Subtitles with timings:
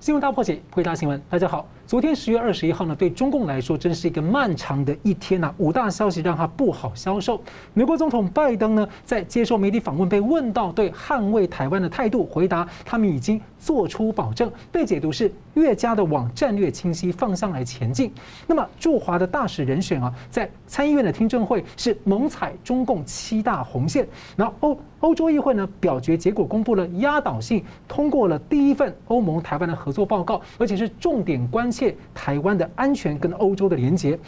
[0.00, 1.20] 新闻大破解，回答新闻。
[1.28, 7.40] 大家好，昨天十月二十一号呢，对中共来说真是一个漫长的一天呐、五大消息让他不好消受。
[7.72, 18.12] 美国总统拜登呢，在接受媒体访问被问到对捍卫台湾的态度，回答他们已经做出保证，被解读是越加的往战略清晰方向来前进。
[18.46, 24.78] 那么驻华的大使人选啊，在参议院的听证会是猛踩中共七大红线，然后欧。
[25.00, 34.18] 欧洲议会呢，表决结果公布了压倒性通过了第一份欧盟台湾的合作报告，而且是重点关切台湾的安全跟欧洲的连结。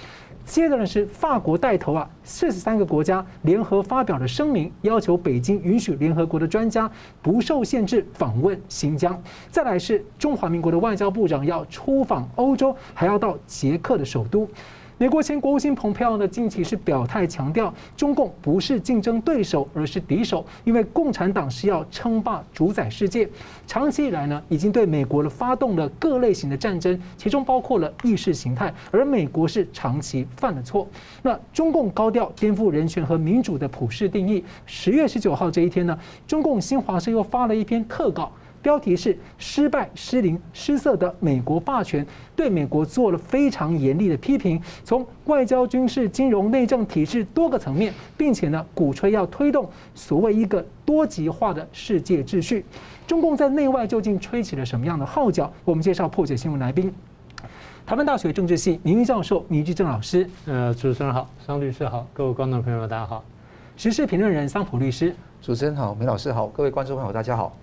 [0.45, 6.91] 接着呢是法国带头啊，四十三个国家联合发表了声明，要求北京允许联合国的专家
[7.21, 9.21] 不受限制访问新疆。
[9.51, 14.49] 再来是中华民国的外交部长要出访欧洲，还要到捷克的首都。
[15.01, 23.27] 美国前国务卿蓬佩奥呢，近期是表态强调，中共不是竞争对手，而是敌手，因为共产党是要称霸主宰世界。
[23.67, 30.87] 长期以来呢，已经对美国了发动了各类型的战争，其中包括了意识形态，而美国是长期犯了错。
[31.23, 34.45] 那中共高调颠覆人权和民主的普世定义。
[34.67, 38.31] 十月十九号这一天呢，中共新华社又发了一篇特稿。
[38.63, 52.65] 标题是“失败、失灵、失色的美国霸权”，对美国做了非常严厉的批评，从外交、军事、金融、内政体制多个层面，并且呢，鼓吹要推动所谓一个多极化的世界秩序。
[53.07, 55.51] 中共在内外究竟吹起了什么样的号角？
[55.65, 56.93] 我们介绍破解新闻来宾，
[57.87, 60.29] 台湾大学政治系名誉教授倪居正老师。
[60.47, 63.25] 呃，主持人好，桑律师好，各位观众朋友们大家好。
[63.77, 65.15] 时事评论人桑普律师。
[65.41, 67.57] 主持人好，梅老师好，各位观众朋友大家好。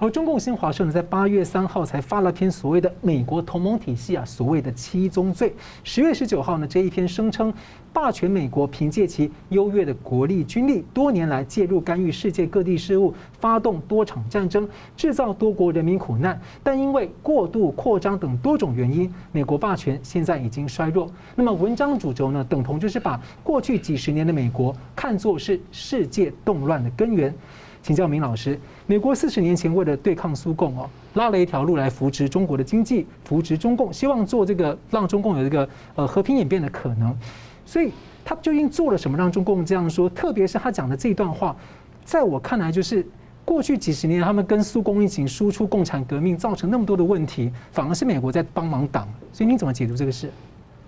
[0.00, 5.52] 而中共新华社呢，在八月三号才发了篇所谓的美国同盟体系啊，所谓的七宗罪。
[5.82, 7.52] 十月十九号呢，这一篇声称，
[7.92, 16.40] 霸权美国凭借其优越的国力、军力，多年来介入干预世界各地事务，发动多场战争，制造多国人民苦难。
[16.62, 21.10] 但因为过度扩张等多种原因，美国霸权现在已经衰弱。
[21.34, 27.34] 那么文章主轴呢，等同就是把过去几十年的美国看作是世界动乱的根源。
[27.82, 37.16] 请教明老师，美国四十年前为了对抗苏共哦，拉了一条路来扶持中国的经济，扶持中共，希望做这个让中共有一个呃和平演变的可能。
[37.64, 37.92] 所以
[38.24, 40.08] 他究竟做了什么让中共这样说？
[40.10, 41.56] 特别是他讲的这段话，
[42.04, 43.06] 在我看来就是
[43.44, 49.08] 过去几十年他们跟苏共一起输出共产革命，造成那么多的问题，反而是美国在帮忙挡。
[49.32, 50.30] 所以你怎么解读这个事？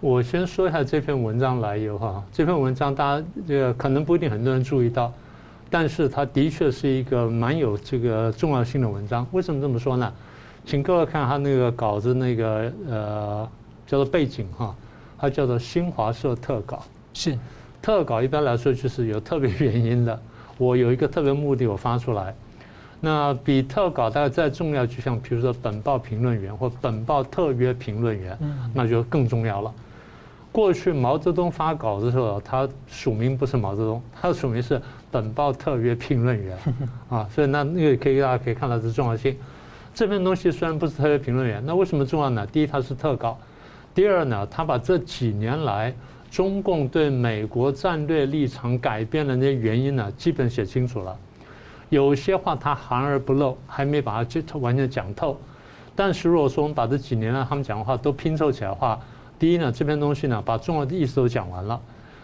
[0.01, 5.13] 我先说一下这篇文章来由哈，这篇文章大家这个可能不一定很多人注意到。
[5.71, 9.27] 但是它的确是一个蛮有这个重要性的文章。
[9.31, 10.13] 为什么这么说呢？
[10.67, 13.49] 请各位看他那个稿子，那个呃
[13.87, 14.75] 叫做背景哈，
[15.17, 16.83] 它叫做新华社特稿。
[17.15, 17.39] 是，
[17.81, 20.21] 特稿一般来说就是有特别原因的。
[20.59, 22.35] 我有一个特别目的，我发出来。
[23.01, 28.39] 那比特稿大概再重要，就像比如说本报评论员或本报特约评论员，
[28.75, 29.73] 那就更重要了。
[30.53, 34.79] 过去毛泽东发稿的时候，他署名不是毛泽东，他的署名是
[35.11, 36.57] 本报特约评论员
[37.11, 39.37] 啊，所以那那个可以大家可以看到这重要性。
[39.93, 42.47] 这篇东西虽然不是特约评论员，那为什么重要呢？
[42.47, 43.37] 第一，它是特稿；
[43.95, 45.93] 第二呢，他把这几年来
[46.31, 51.17] 中共对美国战略立场改变的那些原因呢，基本写清楚了。
[51.89, 55.37] 有些话他含而不露，还没把它完全讲透。
[55.97, 58.99] 但是如果说我们把这几年来他们讲的话都拼凑起来的话，
[59.41, 61.81] 第一呢，这篇东西呢，把重要的意思都讲完了。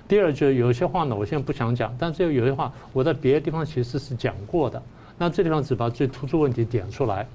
[0.08, 4.80] 第二，就是有些话呢，我现在不想讲，但是有些话我在别的地方其实是讲过的。
[5.18, 7.26] 那这地方只把最突出问题点出来。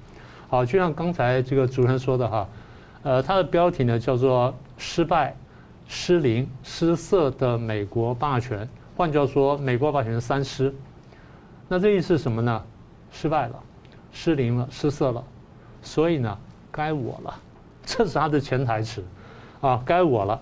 [0.48, 2.48] 好，就像刚才这个主持人说的哈，
[3.02, 5.34] 呃，它的标题呢叫做“失败、
[5.88, 10.74] 失灵、失色的美国霸权”，换句话说，美国霸权三失。
[11.68, 12.62] 那这意思是什么呢？
[13.10, 13.56] 失败了，
[14.12, 15.24] 失灵了，失色了，
[15.82, 16.38] 所以呢，
[16.70, 17.34] 该我了。
[17.84, 19.02] 这是他的潜台词。
[19.60, 20.40] 啊，该我了。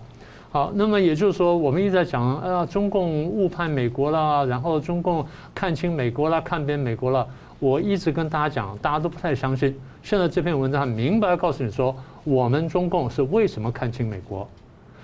[0.53, 5.25] 好，那么也就是说，我们一直在讲，啊，中共误判美国了，然后中共
[5.55, 7.25] 看清美国了，看扁美国了。
[7.57, 9.73] 我一直跟大家讲，大家都不太相信。
[10.03, 14.45] 现在这篇文章很明白告诉你说，我们中共是为什么看清美国？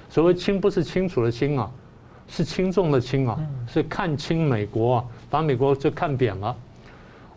[0.10, 1.72] 所谓“清”不是清楚的“清”啊，
[2.28, 6.54] 是轻重的“轻”啊，是看清美国，把美国就看扁了。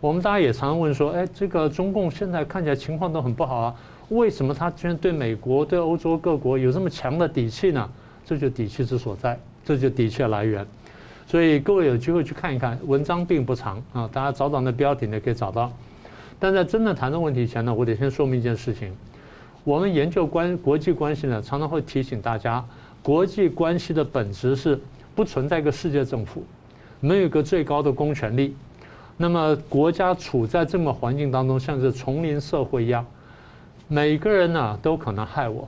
[0.01, 3.75] 我们大家也常常问说，哎，这个中共现在看起来情况都很不好啊。
[4.09, 7.89] 为什么他居然对美国、对欧洲各国有这么强的底气呢？
[8.31, 10.65] 这就底气之所在，这就底气的来源。
[11.27, 15.69] 所以各位有机会去看一看，文章并不长啊，大家找找那标题呢可以找到。
[16.39, 18.95] 但在真正谈论问题前呢，我得先说明一件事情：
[19.65, 22.63] 我们研究关国际关系呢，常常会提醒大家，
[23.03, 24.79] 国际关系的本质是
[25.13, 26.45] 不存在一个世界政府，
[27.01, 28.55] 没有一个最高的公权力。
[29.17, 33.05] 那么国家处在这么环境当中，像是丛林社会一样。
[33.89, 35.67] 每个人呢都可能害我，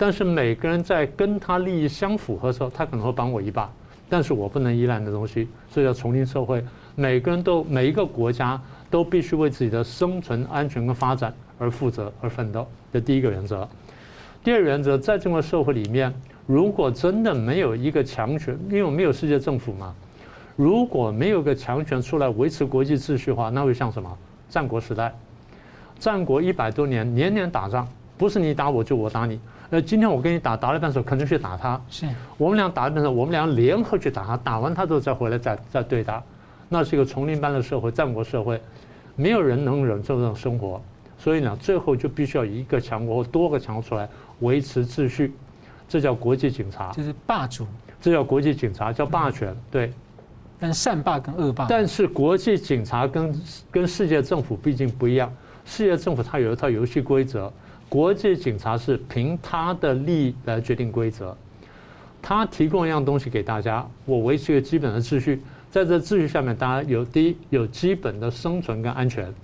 [0.00, 3.70] 但是每个人在跟他利益相符合的时候，他可能会帮我一把，
[4.08, 6.64] 但是我不能依赖的东西，所以叫丛林社会。
[6.96, 8.58] 每个人都每一个国家
[8.90, 13.68] 都必须为自己的生存、安全跟发展而负责而奋斗，这第一个原则。
[14.42, 16.10] 第二原则，在这个社会里面，
[16.46, 19.94] 如果真的没有一个强权，因为没有世界政府嘛，
[20.56, 24.10] 如果没有个强权出来维持国际秩序的话，那会像什么？
[24.48, 25.14] 战国时代。
[25.98, 27.86] 战国一百多年，年年打仗，
[28.16, 29.38] 不是你打我就我打你。
[29.70, 31.80] 呃，今天我跟你打，打了半手，可能去打他。
[31.88, 32.06] 是，
[32.36, 36.20] 我们俩打了半手，我们俩联合去打他，打完他之后再回来再再对打。
[36.68, 38.60] 那是一个丛林般的社会，战国社会，
[39.14, 40.82] 没有人能忍受这种生活。
[41.16, 44.08] 所以呢，最后就必须要一个强国或多个强国出来
[44.40, 45.34] 维持秩序，
[45.88, 47.66] 这叫国际警察，就是霸主。
[48.00, 49.92] 这叫国际警察，叫霸权，对。
[50.58, 51.66] 但善霸跟恶霸。
[51.68, 55.32] 但是国际警察跟跟世界政府毕竟不一样。
[55.64, 57.52] 世界政府它有一套游戏规则，
[57.90, 61.36] 国际警察是凭他的利益来决定规则，
[62.22, 65.42] 他提供一样东西给大家，我维持一个基本的秩序，
[65.72, 69.34] 在这秩序下面，大家有第一有基本的生存跟安全，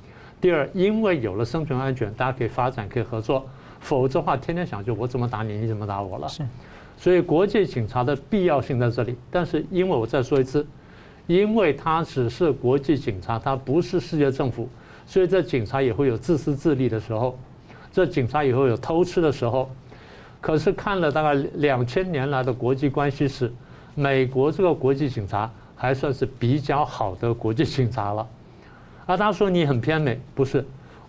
[0.41, 3.45] 第二，因为有了生存安全，大家可以发展可以合作，
[3.81, 6.47] 否则的话天天想就我怎么打你，你怎么打我了，是，
[6.97, 10.65] 所以国际警察的必要性在这里，但是因为我再说一次，
[11.27, 14.69] 因为他只是国际警察，他不是世界政府。
[15.09, 17.39] 所以这警察也会有自私自利的时候，
[17.97, 19.71] 这警察以后有偷吃的时候。
[20.39, 23.51] 可是看了大概两千年来的国际关系史，
[23.95, 28.29] 美国这个国际警察还算是比较好的国际警察了。
[29.07, 30.63] 啊，他说你很偏美，不是？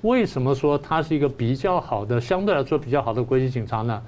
[0.04, 4.02] 为什么说他是一个比较好的，相对来说比较好的国际警察呢？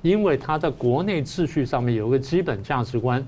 [0.00, 3.26] 因为他在国内秩序上面有个基本价值观，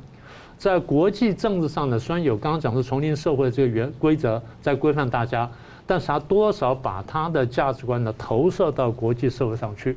[0.56, 5.50] 在国际政治上呢，虽然有刚刚讲的丛林社会的这个原规则在规范大家。
[5.86, 9.96] 但是他多少把他的价值观呢投射到国际社会上去，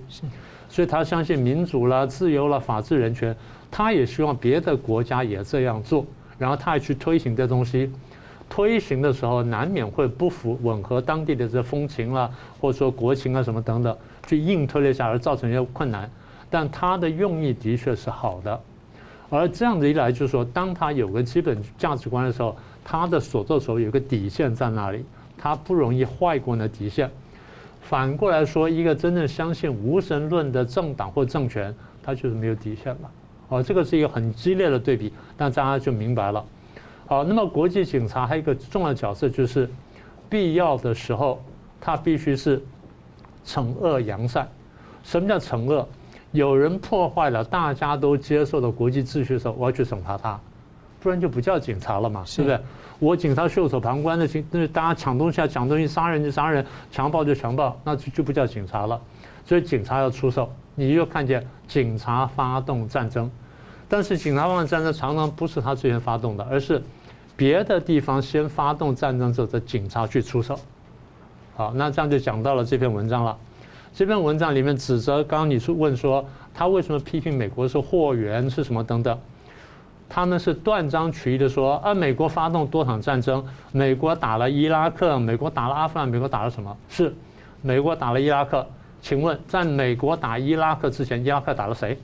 [0.68, 3.36] 所以他相信民主啦、自由啦、法治、人权，
[3.70, 6.06] 他也希望别的国家也这样做，
[6.38, 7.92] 然后他也去推行这东西。
[8.48, 12.30] 推行的时候难免会不符吻合当地的这风情啦，
[12.62, 13.98] 或者说国情啊什么等等，
[14.28, 16.10] 去硬推了一下而造成一些困难。
[16.48, 18.62] 但他的用意的确是好的，
[19.32, 25.04] 而这样子一来，就是说，当他有个基本价值观的时候，他的所作所为有个底线在那里。
[25.38, 27.10] 他不容易坏过那底线。
[27.82, 33.12] 反过来说，一个真正相信无神论的政党或政权，他就是没有底线了。
[33.50, 36.44] 哦，这个是一个很激烈的对比，但大家就明白了。
[37.06, 39.70] 好，那么国际警察还有一个重要的角色，就是
[40.28, 41.40] 必要的时候，
[41.80, 42.60] 他必须是
[43.46, 44.50] 惩恶扬善。
[45.04, 45.88] 什么叫惩恶？
[46.32, 50.40] 有人破坏了大家都接受的国际秩序的时候，我要去惩罚他，
[51.00, 52.60] 不然就不叫警察了嘛，是不是？
[53.00, 59.00] 我警察袖手旁观的情，那是大家抢东西啊，抢东西，杀人就杀人，强暴就强暴，那就就不叫警察了。
[59.46, 63.30] 所以警察要出手，你又看见警察发动战争，
[63.88, 66.82] 但是警察发动战争常常不是他最先发动的，而是
[67.36, 70.58] 别的地方先发动战争之后，这警察去出手。
[71.56, 73.38] 好，那这样就讲到了这篇文章了。
[73.94, 79.18] 这篇文章里面指责，刚刚你是问说他为什么批评美国是货源是什么等等。
[80.08, 86.76] 他们是断章取义的说，啊，美国发动多场战争，美国打了伊拉克，美国打了阿富汗，美国打了什么？
[86.88, 87.14] 是，
[87.62, 88.66] 美国打了伊拉克。
[89.02, 91.98] 请问，在美国打伊拉克之前，伊拉克打了谁？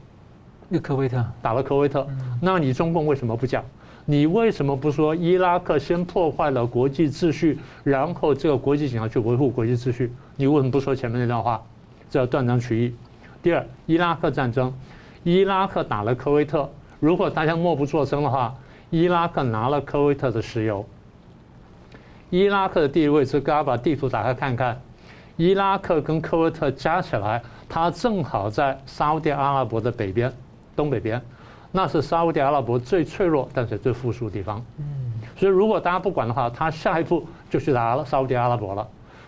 [0.67, 1.23] 那科威特。
[1.41, 2.05] 打了科威特。
[2.41, 3.63] 那你中共为什么不讲？
[4.05, 10.11] 你为什么不说伊拉克先破坏了国际秩序，然后这个国际警察去维护国际秩序？
[10.35, 11.61] 你为什么不说前面那段话？
[12.09, 12.95] 这叫断章取义。
[13.41, 14.73] 第二，伊拉克战争，
[15.23, 16.69] 伊拉克打了科威特。
[17.01, 18.53] 如果大家默不作声的话，
[18.91, 20.85] 伊拉克拿了科威特的石油。
[22.29, 24.79] 伊拉克的地理位置，大家把地图打开看看，
[25.35, 30.31] 伊拉克跟科威特加起来，它正好在沙乌地阿拉伯的北边，
[30.75, 31.19] 东北边，
[31.71, 34.63] 那是沙乌地阿拉伯最脆弱但是最富庶的地方。
[34.77, 34.85] 嗯
[35.35, 38.87] 所以如果大家不管的话，他下一步就去打了沙乌地阿拉伯了。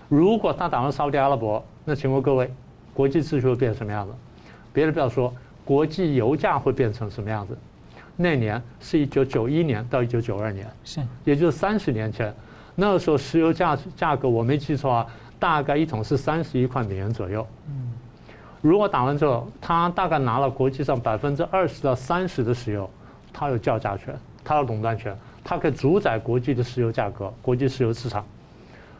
[0.09, 2.53] 如果他打完沙乌地阿拉伯，那请问各位，
[2.93, 4.13] 国际秩序会变成什么样子？
[4.71, 5.33] 别的不要说。
[5.65, 7.57] 国际油价会变成什么样子？
[8.15, 12.33] 那年是一九九一年到一九九二年，是，也就是三十年前。
[12.75, 15.07] 那个时候石油价价格我没记错啊，
[15.39, 17.45] 大概一桶是三十一块美元左右。
[17.67, 17.91] 嗯，
[18.61, 22.89] 如果打完之后，他大概拿了国际上百分之二十到三十的石油，
[23.31, 28.25] 他有叫价权，他有垄断权，他可以主宰国际的石油价格、国际石油市场。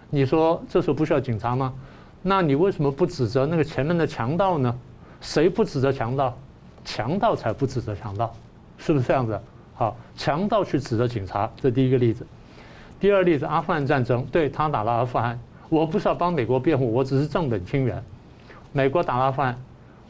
[0.10, 1.74] 你说这时候不需要警察吗？
[2.22, 4.76] 那你为什么不指责那个前面的强盗呢？
[5.22, 6.36] 谁不指责强盗？
[6.84, 8.34] 强盗才不指责强盗，
[8.78, 9.40] 是不是这样子？
[9.76, 12.26] 好，强盗去指责警察，这第一个例子。
[13.00, 18.02] 第二例子，阿富汗战争，对他打了阿富汗，我不是要帮美国辩护，我只是正本清源。
[18.72, 19.58] 美国打阿富汗，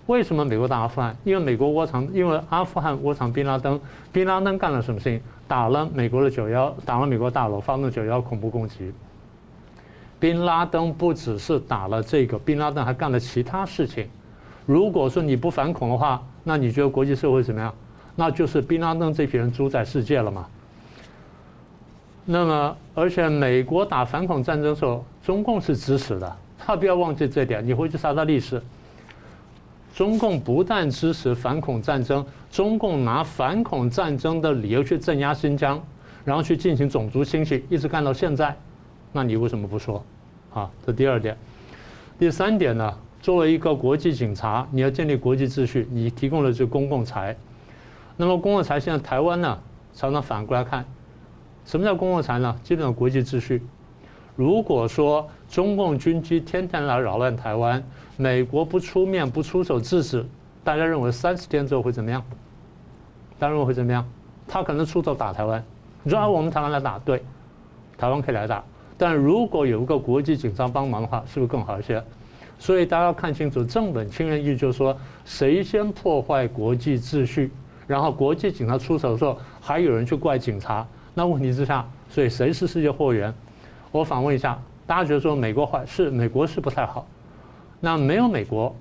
[0.06, 1.16] 为什么美国打阿富汗？
[1.24, 3.80] 因为美国窝藏，因为阿富汗窝藏宾拉登，
[4.12, 5.22] 宾拉登干了什么事情？
[5.48, 8.94] 打了美国的九幺，打了美国大楼，发动九幺恐怖攻击。
[10.20, 14.08] 宾拉登不只是打了这个，宾拉登还干了其他事情。
[14.66, 17.74] 如果说你不反恐的话，那你觉得国际社会怎么样？
[18.16, 20.46] 那就是宾拉登这批人主宰世界了嘛？
[22.26, 27.66] 那么，而且美国打反恐战争的时候，中共是支持的，他不要忘记这点。
[27.66, 28.62] 你回去查查历史，
[29.94, 35.82] 中共不但支持反恐战争，中共拿反恐战争的理由去镇压新疆，
[36.24, 38.56] 然后去进行种族清洗，一直干到现在。
[39.12, 40.02] 那你为什么不说？
[40.54, 41.36] 啊，这第二点。
[42.18, 42.94] 第三点呢？
[43.24, 47.34] 作为一个国际警察，你要建立国际秩序，你提供的是公共财。
[48.18, 49.58] 那么公共财现在台湾呢，
[49.94, 50.84] 常常反过来看。
[51.64, 52.54] 什么叫公共财呢？
[52.66, 53.64] 基本上国际秩序。
[54.36, 57.82] 如果说中共军机天天来扰乱台湾，
[58.18, 60.26] 美国不出面不出手制止，
[60.62, 62.22] 大家认为三十天之后会怎么样？
[63.40, 64.06] 大家认为会怎么样？
[64.50, 65.64] 他可能出手打台湾。
[66.04, 67.24] 你说啊，我们台湾来打，对，
[67.98, 68.62] 台湾可以来打。
[68.98, 72.04] 但如果有一个国际警察帮忙的话，是不是更好一些？
[72.64, 77.52] 所以大家要看清楚，正本清源，意就是说，谁先破坏国际秩序，
[77.86, 80.88] 然后国际警察出手的时候，还有人去怪警察。
[81.14, 83.34] 那问题之下，所以谁是世界货源？
[83.92, 87.06] 我反问一下，大家觉得说美国坏是美国是不太好？
[87.82, 88.74] 那没有美国，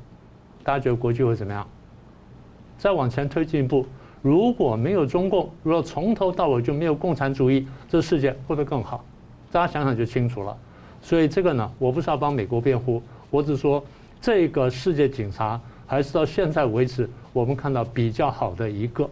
[0.63, 1.67] 大家觉得国际会怎么样？
[2.79, 3.85] 再往前推进一步，
[4.23, 9.05] 如果没有中共，如果从头到尾就没有共产主义，这世界会不会更好？
[9.51, 10.57] 大家想想就清楚了。
[11.01, 13.83] 所以这个呢，我不是要帮美国辩护，我只是说
[14.21, 19.09] 这个世界警察还是到现在为止我们看到比较好的一个。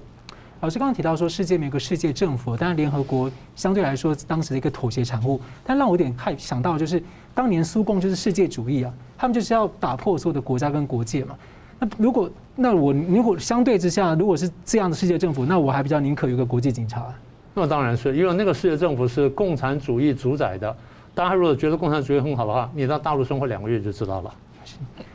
[0.61, 5.41] 老师刚刚提到说，世界没有个世界政府，当然联合国相对来说当时的一个妥协产物。
[5.65, 7.03] 但让我有点害想到，就是
[7.35, 11.35] 当年苏共就是世界主义啊，他们就是要打破所有的国家跟国界嘛。
[11.79, 17.07] 那如果那我如果相对之下，如果是这样的世界政府，那我还比较宁可有个国际警察。
[17.55, 20.77] 那当然是因为那个世界政府是共产主义主宰的。
[21.15, 24.35] 大家如果觉得共产主义很好的话，你到大陆生活两个月就知道了。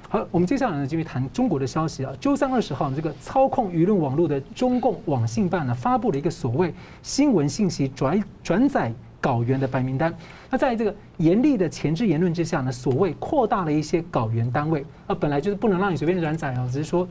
[0.10, 2.14] 好，我们接下来呢，继续谈中国的消息啊。
[2.20, 10.14] 周三二十号，这个操控舆论网络的中共网信办呢，发布了一个所谓新闻信息转转载稿源的白名单。
[10.50, 17.08] 那在这个严厉的前置言论之下呢，所谓扩大了一些稿源单位啊，本来就是不能让你随便转载啊，只是说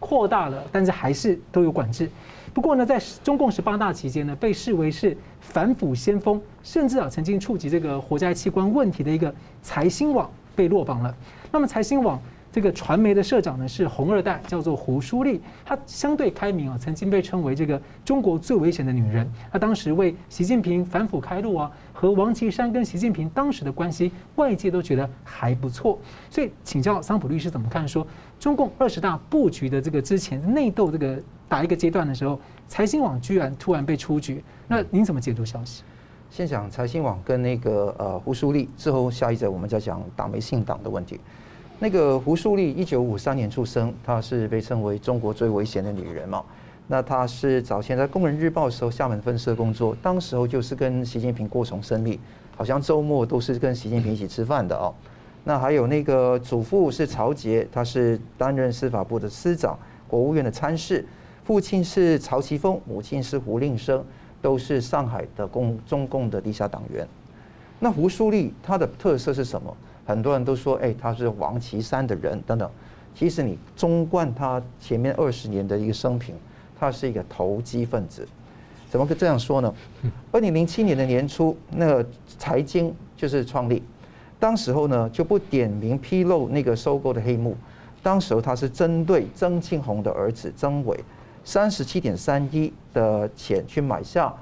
[0.00, 2.08] 扩大了，但是还是都有管制。
[2.52, 11.14] 不过呢，在中共十八大期间呢，被视为是反腐先锋，甚至啊曾经触及这个活摘器官问题的一个财新网被落榜了。
[11.52, 12.20] 那么财新网。
[12.50, 19.30] 这个传媒的社长呢是红二代，叫做胡舒丽，她相对开明啊，曾经被称为这个中国最危险的女人。
[19.52, 25.98] 她当时为习近平反腐开路啊，和王岐山跟习近平当时的关系，外界都觉得还不错。
[26.30, 27.86] 所以请教桑普律师怎么看？
[27.86, 28.04] 说
[28.40, 35.82] 中共二十大布局的这个之前内斗这个打一个阶段的时候，财新网居然突然被出局，那您怎么解读消息？
[36.30, 41.18] 先讲财新网跟那个呃胡舒丽，之后下一则我们再讲党媒信党的问题。
[41.80, 46.44] 那个胡舒丽，一九五三年出生，她是被称为中国最危险的女人嘛。
[46.86, 52.20] 那她是早前在《工人日报》的时候，厦门分社工作，当时候就是跟习近平过从甚密，
[52.56, 54.94] 好像周末都是跟习近平一起吃饭的哦。
[55.48, 61.02] 那还有那个祖父是曹杰，他是担任司法部的司长，国务院的参事；
[61.42, 64.04] 父亲是曹奇峰，母亲是胡令生，
[64.42, 67.08] 都是上海的共中共的地下党员。
[67.80, 69.74] 那胡舒立他的特色是什么？
[70.04, 72.70] 很多人都说，哎，他是王岐山的人等等。
[73.14, 76.34] 其实你纵观他前面二十年的一个生平，
[76.78, 78.28] 他是一个投机分子。
[78.90, 79.74] 怎么个这样说呢？
[80.30, 83.82] 二零零七年的年初，那个财经就是创立，
[84.40, 87.56] 当时候呢就不点名披露那个收购的黑幕。
[88.02, 90.98] 当时候他是针对曾庆红的儿子曾伟，
[91.44, 94.32] 三十七点三亿的钱去买下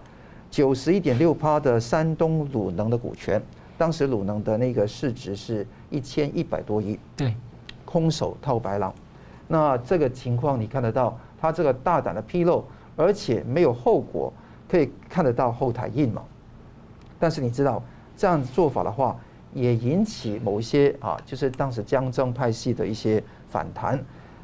[0.50, 3.40] 九十一点六趴的山东鲁能的股权。
[3.78, 7.34] 当时鲁能的那个市值是一千一百多亿，对，
[7.84, 8.92] 空手套白狼。
[9.48, 12.64] 那这个情况你看得到，他这个大胆的披露，
[12.96, 14.32] 而且没有后果，
[14.68, 16.22] 可以看得到后台印嘛。
[17.18, 17.82] 但是你知道
[18.16, 19.16] 这样做法的话，
[19.56, 23.98] 也引起某一些啊，就是当时江浙派系的一些反弹。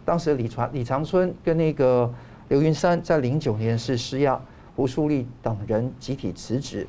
[0.04, 2.12] 当时李传、李长春跟那个
[2.48, 4.40] 刘云山在零九年是施压
[4.74, 6.86] 胡舒丽等人集体辞职。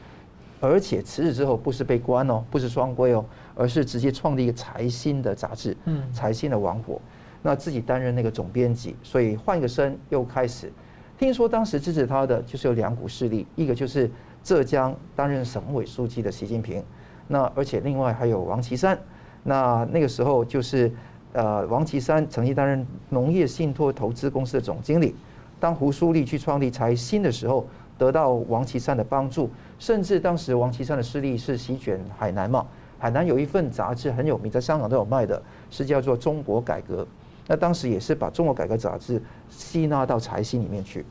[0.60, 7.02] 而且辞职之后不是被关哦，不是双规哦，而是直接创立一个财新的杂志，嗯，财新的王火，
[7.42, 10.72] 那自己担任那个总编辑，所以换一个身又开始。
[11.20, 14.10] 听说当时支持他的就是有两股势力，一个就是
[14.42, 16.82] 浙江担任省委书记的习近平，
[17.28, 19.00] 那而且另外还有王岐山，
[19.44, 20.92] 那那个时候就是
[21.34, 25.16] 呃王岐山曾经担任农业信托投资公司的总经理。
[25.60, 27.66] 当胡舒立去创立财新的时候，
[27.98, 29.50] 得到王岐山的帮助，
[29.80, 32.66] 甚至当时王岐山的势力是席卷海南嘛。
[33.00, 37.04] 海南有一份杂志很有名，在香港都有卖的，是叫做《中国改革》。
[37.48, 41.06] 那当时也是把《中国改革》杂志吸纳到财新里面去，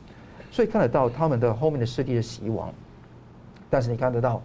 [0.51, 2.71] 所以看得到他们的后面的势力的兴亡。
[3.69, 4.41] 但是你看得到，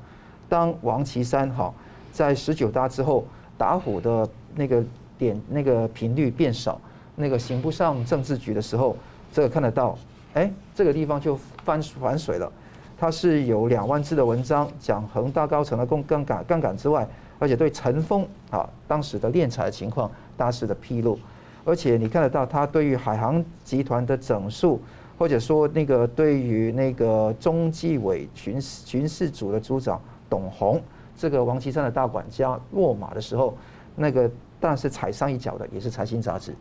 [0.48, 1.72] 当王岐山哈
[2.12, 3.24] 在十九大之后，
[3.56, 4.82] 打虎的那个
[5.16, 6.80] 点那个频率变少，
[7.16, 8.96] 那个行不上政治局的时候，
[9.32, 9.96] 这个看得到，
[10.34, 12.50] 哎，这个地方就翻反水了。
[12.96, 17.06] 他是有两万字的文章，讲恒大高层的杠杆杠杆之外。
[17.40, 21.16] 而且对陈峰啊当时的敛财情况大肆的披露，
[21.64, 24.82] 而且你看得到他对于海航集团的整肃，
[25.16, 30.80] 或者说那个对于那个中纪委巡视巡视组的组长董宏，
[31.16, 33.56] 这个王岐山的大管家落马的时候，
[33.96, 34.28] 那个
[34.60, 36.54] 当然是踩上一脚的，也是财新杂志。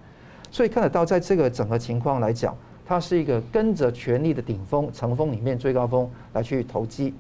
[0.52, 2.56] 所以看得到，在这个整个情况来讲，
[2.86, 7.14] 他是一个跟着权力的顶峰层峰里面最高峰来去投机。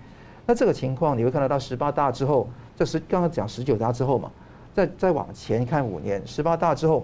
[0.45, 2.47] 那这个情况你会看得到十八大之后。
[2.77, 4.31] 这是刚刚讲十九大之后嘛，
[4.71, 7.03] 再再往前看五年，十八大之后，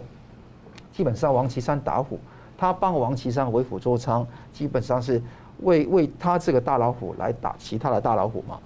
[0.91, 2.19] 基本上王岐山打虎，
[2.55, 4.23] 他帮王岐山为虎作伥，
[4.53, 5.19] 基本上是
[5.61, 8.59] 为为他这个大老虎来打其他的大老虎嘛。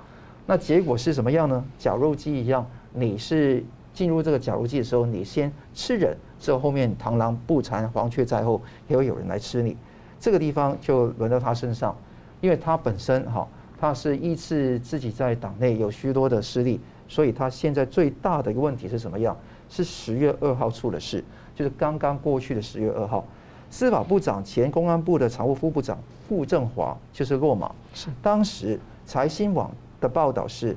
[0.47, 1.63] 那结果是什么样呢？
[1.77, 3.63] 绞肉机一样，你是
[3.93, 9.75] 进入这个绞肉机的时候，你先吃人，之后后面螳螂捕蝉，黄雀在后，也会有人来吃你。
[10.19, 11.95] 这个地方就轮到他身上，
[12.39, 16.79] 因为他本身哈，他是依次自己在党内有许多的势力。
[17.09, 19.35] 所以他现在最大的一个问题是什么样？
[19.69, 21.23] 是十月二号出的事，
[21.53, 23.25] 就是刚刚过去的十月二号，
[23.69, 27.69] 司法部长、前公安部的常务副部长傅政华就是落马。
[27.93, 30.75] 是当时财新网的报道是，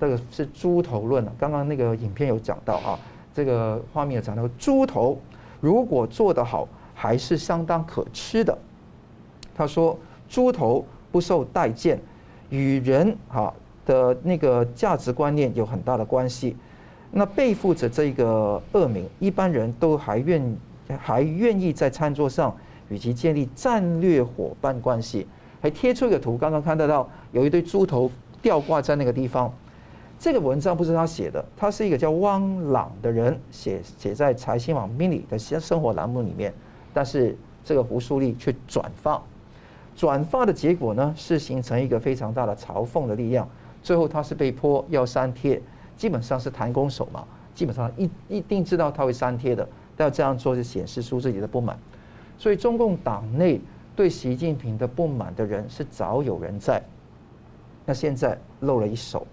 [0.00, 1.32] 这个是猪头论了。
[1.38, 2.98] 刚刚那个影片有讲到啊，
[3.34, 5.18] 这个画面有讲到猪头
[5.60, 8.56] 如果做得好，还是相当可吃的。
[9.54, 12.00] 他说猪头不受待见，
[12.48, 13.52] 与人哈。
[13.86, 16.54] 的那个价值观念有很大的关系，
[17.10, 20.56] 那背负着这个恶名，一般人都还愿
[20.96, 22.54] 还愿意在餐桌上
[22.88, 25.26] 与其建立战略伙伴关系，
[25.60, 28.08] 还贴出一个图，刚刚看得到有一堆猪头
[28.42, 29.52] 吊挂在那个地方。
[30.18, 36.52] 这个文章不是他写的，他是一个叫汪朗的人写写在财新网 mini 的生活栏目里面，
[36.92, 39.22] 但是这个胡舒立却转发，
[39.96, 43.48] 转发的结果呢是形成一个非常大的嘲讽的力量。
[43.82, 45.58] 最后他是被迫要删帖，
[45.96, 47.24] 基本上是弹弓手嘛，
[47.54, 51.78] 基本上一一定知道他会删帖的，但这样做是显示出自己的不满。
[52.36, 53.58] 所以中共党内
[53.96, 56.82] 对习近平的不满的人是早有人在，
[57.90, 59.26] 那现在露了一手，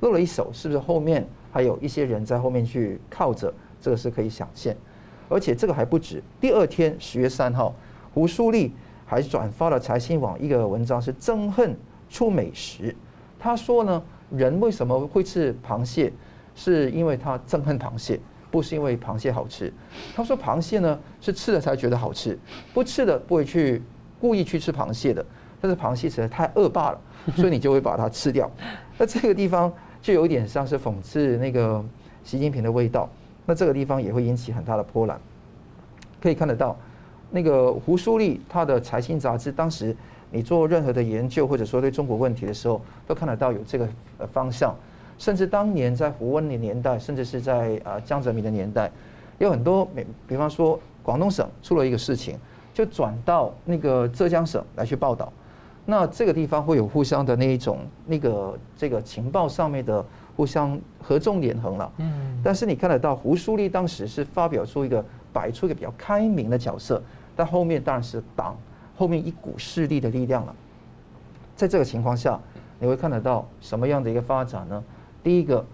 [0.00, 3.54] 露了一手，是不是后面还有一些人在后面去靠着？
[3.80, 4.76] 这个是可以想见，
[5.28, 6.20] 而且这个还不止。
[6.40, 7.72] 第二天十月三号，
[8.12, 8.72] 胡舒立
[9.06, 12.92] 还转发了财新网一个文章，是憎恨出美食。
[13.38, 16.12] 他说呢，人为什么会吃螃蟹？
[16.56, 18.18] 是因为他憎恨螃蟹，
[18.50, 19.72] 不是因为螃蟹好吃。
[20.16, 22.36] 他说螃蟹呢是吃了才觉得好吃，
[22.74, 23.80] 不吃的不会去
[24.18, 25.24] 故意去吃螃蟹的。
[25.60, 27.00] 但是螃蟹实在太恶霸了，
[27.36, 28.50] 所以你就会把它吃掉。
[28.98, 31.84] 那这个地方就有一点像是讽刺那个
[32.24, 33.08] 习近平的味道。
[33.46, 35.18] 那这个地方也会引起很大的波澜。
[36.20, 36.76] 可以看得到，
[37.30, 39.96] 那个胡舒立他的财新杂志当时。
[40.32, 44.72] 你做任何的研究，或者说对中国问题的时候，都看得到有这个呃方向。
[45.18, 48.88] 甚至当年在胡温的年代，甚至是在啊江泽民的年代，
[49.38, 52.38] 有很多，比比方说广东省出了一个事情，
[52.72, 55.32] 就转到那个浙江省来去报道。
[55.90, 60.04] 那这个地方会有互相的那一种那个这个情报上面的
[60.36, 61.92] 互相合纵连横了。
[61.98, 62.40] 嗯。
[62.42, 67.02] 但是你看得到胡舒立当时是发表出一个摆出一个比较开明的角色，
[67.34, 68.56] 但后面当然是党。
[68.96, 70.54] 后面一股势力的力量了，
[71.56, 72.38] 在这个情况下，
[72.78, 74.84] 你会看得到什么样的一个发展呢？
[75.22, 75.64] 第一个，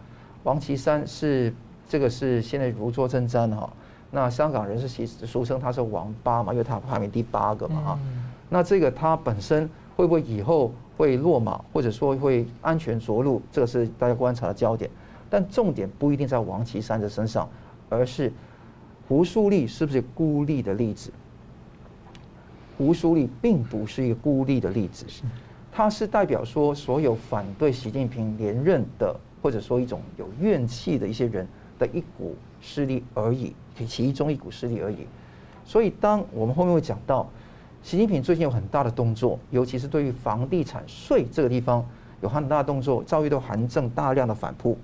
[0.44, 1.52] 王岐山是
[1.88, 3.68] 这个是现在如坐针毡哈。
[4.12, 7.98] 那香港人是其实俗称他是王八嘛，因为他排名第八个嘛哈。
[8.48, 14.90] 那这个他本身会不会以后会落马，或者说会安全着陆，这个是大家观察的焦点。
[15.28, 17.48] 但重点不一定在王岐山的身上，
[17.88, 18.32] 而是
[19.08, 21.10] 胡舒立是不是孤立的例子？
[22.78, 25.06] 胡舒立并不是一个孤立的例子，
[25.72, 33.54] 他是代表说所有反对习近平连任的，或者说一种有怨气的一些人的一股势力而已，
[33.86, 35.06] 其中一股势力而已。
[35.64, 37.28] 所以，当我们后面会讲到
[37.86, 41.86] 习近平最近有很大的动作，尤其是对于房地产税这个地方
[42.20, 44.76] 有很大的动作，遭遇到韩正大量的反扑，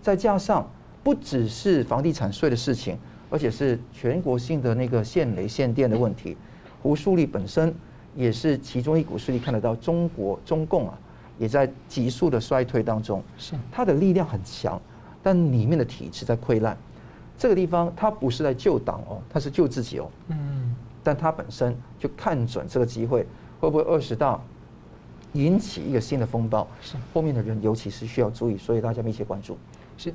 [0.00, 0.64] 再加上
[1.02, 2.96] 不只是房地产税的事情，
[3.28, 6.36] 而且是全国性的那个限雷限电的问题。
[6.80, 7.74] 胡树立本身
[8.14, 10.96] 也是其中一股势力，看得到中国中共啊，
[11.40, 13.20] 也在急速的衰退当中。
[13.36, 14.80] 是，他的力量很强，
[15.24, 16.78] 但里面的体制在溃烂。
[17.36, 20.08] 这个地方他不是在救党哦，他是救自己哦。
[20.28, 20.76] 嗯。
[21.08, 23.26] 但他本身就看准这个机会，
[23.60, 24.38] 会不会二十大
[25.32, 26.68] 引起一个新的风暴？
[26.82, 26.96] 是。
[27.14, 29.56] 后面的人尤其是需要注意，所以大家密切关注。
[29.96, 30.12] 是。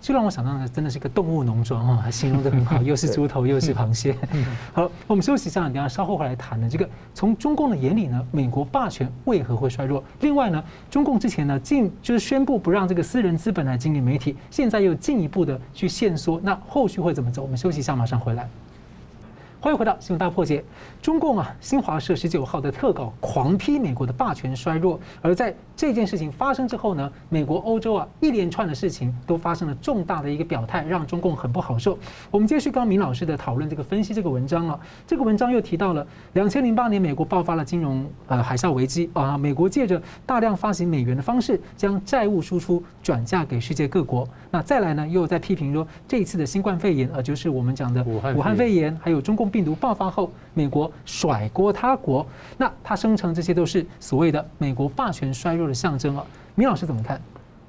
[0.00, 4.16] 就让我想到的真的是一个动物农庄啊，形容得很好， 又是猪头又是螃蟹。
[4.72, 6.68] 好，我们休息一下，等下稍后回来谈呢。
[6.70, 10.04] 这个从中共的眼里呢，美国霸权为何会衰弱？
[10.20, 17.42] 另外呢，中共之前呢，进就是宣布不让这个私人资本来经营媒体，现在又进一步的去限缩，那后续会怎么走？
[17.42, 18.48] 我们休息一下，马上回来。
[19.62, 20.64] 欢迎回到新闻大破解。
[21.00, 31.96] 中共啊，新华社十九号的特稿狂批美国的霸权衰弱，而在这件事情发生之后呢，美国、欧洲啊一连串的事情都发生了重大的一个表态，让中共很不好受。
[32.28, 44.28] 我们接续刚刚明老师的讨论，这个分析这个文章啊，这个文章又提到了两千零八年美国爆发了金融呃海啸危机啊，美国借着大量发行美元的方式，将债务输出转嫁给世界各国。
[44.52, 49.42] 那再来呢，又在批评说这一次的新冠肺炎呃，就是我们讲的武汉肺炎，还有中共。
[49.50, 52.24] 病毒爆发后，美国甩锅他国，
[52.56, 56.24] 那他声称这些都是所谓的美国霸权衰弱的象征啊。
[56.54, 57.20] 米老师怎么看？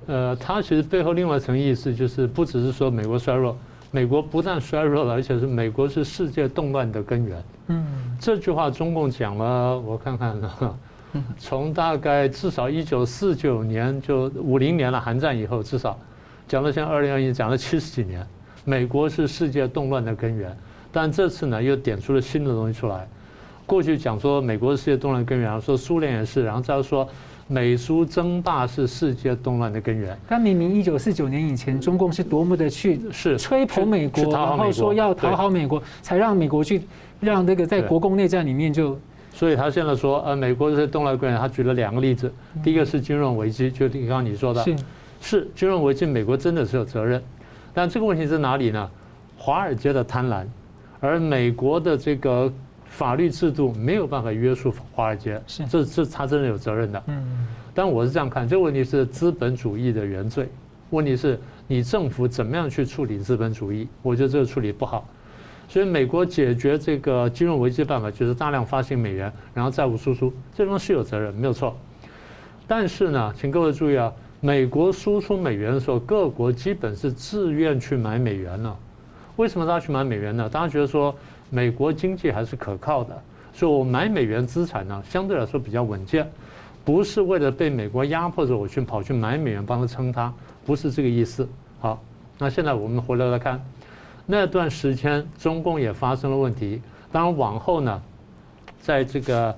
[0.07, 3.57] 呃，他其实背后另外一层意思就是，不只是说美国衰弱，
[3.91, 7.43] 美国不但衰弱了，而且是美国是世界动乱的根源。
[7.67, 7.85] 嗯，
[8.19, 10.77] 这句话中共讲了，我看看呢，
[11.37, 15.97] 从大概至少一九四九年就五零年了，韩战以后至少
[16.47, 18.25] 讲到现在二零二一，讲了七十几年，
[18.65, 20.55] 美国是世界动乱的根源。
[20.91, 23.07] 但这次呢，又点出了新的东西出来。
[23.65, 27.07] 过去讲说美国是世界动乱根源，然后说苏联也是，然后再说
[27.47, 30.15] 美苏争霸是世界动乱的根源。
[30.27, 36.81] 但明明一九四九年以前，中共是多么的去是吹捧美国，然后说要讨好美国，才让美国去
[37.19, 38.99] 让这个在国共内战里面就。
[39.31, 42.31] 所以他现在说，呃，美国是动乱根源，他举了两个例子。
[42.63, 44.75] 第一个是金融危机，就刚刚你说的，是
[45.23, 47.23] 是金融危机，美国真的是有责任。
[47.73, 48.91] 但这个问题在哪里呢？
[49.37, 50.45] 华尔街的贪婪。
[50.99, 52.51] 而美国的这个
[52.85, 57.01] 法律制度没有办法约束华尔街，是这这他真的有责任的。
[57.07, 60.49] 嗯，但我是这样看，这个问题是资本主义的原罪。
[60.89, 63.87] 问题是你政府怎么样去处理资本主义？
[64.01, 65.07] 我觉得这个处理不好。
[65.69, 71.75] 所以美国解决这个金融危机的办法就是大量发行美元，然后债务输出，这方是有责任，没有错。
[72.67, 74.13] 但是呢，请各位注意啊，
[74.45, 78.77] 美国输出美元的时候，各国基本是自愿去买美元了。
[79.37, 80.49] 为什么大家去买美元呢？
[80.49, 81.15] 大家觉得说
[81.49, 83.17] 美国经济还是可靠的，
[83.53, 86.29] 所以我买美元资产呢，相对来说比较稳健，
[86.83, 90.33] 不是为了被美国压迫着我去跑去买美元帮他撑他，
[90.65, 91.47] 不是这个意思。
[91.79, 92.03] 好，
[92.37, 93.63] 那现在我们回来来看，
[94.25, 96.81] 那段时间中共也发生了问题，
[97.13, 98.01] 当然往后呢，
[98.81, 99.55] 在这个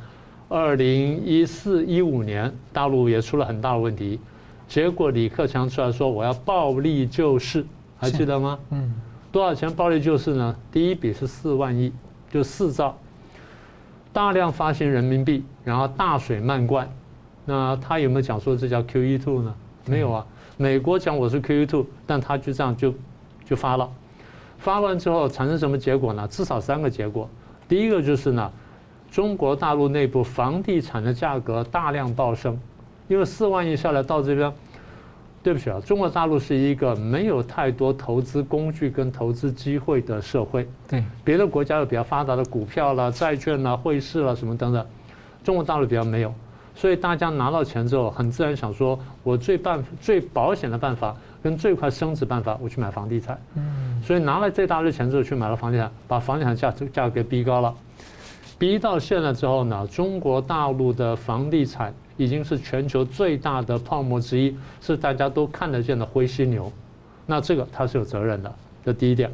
[0.48, 4.20] 二零一四一五年，大陆也出了很大的问题，
[4.68, 7.66] 结果李克强出来说我要暴力救市，
[7.98, 8.60] 还记得吗？
[8.72, 8.94] 嗯。
[9.32, 10.56] 多少钱暴力救市呢？
[10.72, 11.92] 第一笔是四万亿，
[12.32, 12.98] 就四兆，
[14.14, 16.90] 大量发行人民币，然后大水漫灌。
[17.44, 19.54] 那他有没有讲说这叫 QE two 呢？
[19.86, 20.26] 没有啊。
[20.58, 22.94] 美国讲我是 QE two，但他就这样就
[23.44, 23.92] 就发了。
[24.58, 26.26] 发完之后产生什么结果呢？
[26.30, 27.30] 至少三个结果。
[27.68, 28.50] 第一个就是呢，
[29.12, 32.58] 中国大陆内部房地产的价格大量暴升，
[33.08, 34.52] 因为四万亿下来到这边。
[35.44, 40.68] 对不起啊，中国大陆是一个没有太多投资工具跟投资机会的社会。
[40.88, 44.84] 对，别的国家有比较发达的股票啦、债券啦、汇市啦什么等等，
[45.44, 46.34] 中国大陆比较没有，
[46.74, 53.40] 所以大家拿到钱之后，很自然想说，我最办最保险的办法跟最快升值办法，我去买房地产。
[53.54, 57.72] 嗯，所以拿了这大堆钱之后去买了房地产，把房地产价价格给逼高了，
[58.58, 61.94] 逼到现在之后呢，中国大陆的房地产。
[62.18, 66.72] 已经是全球最大的泡沫之一，是大家都看得见的灰犀牛，
[67.26, 69.30] 那这个他是有责任的，这第一点。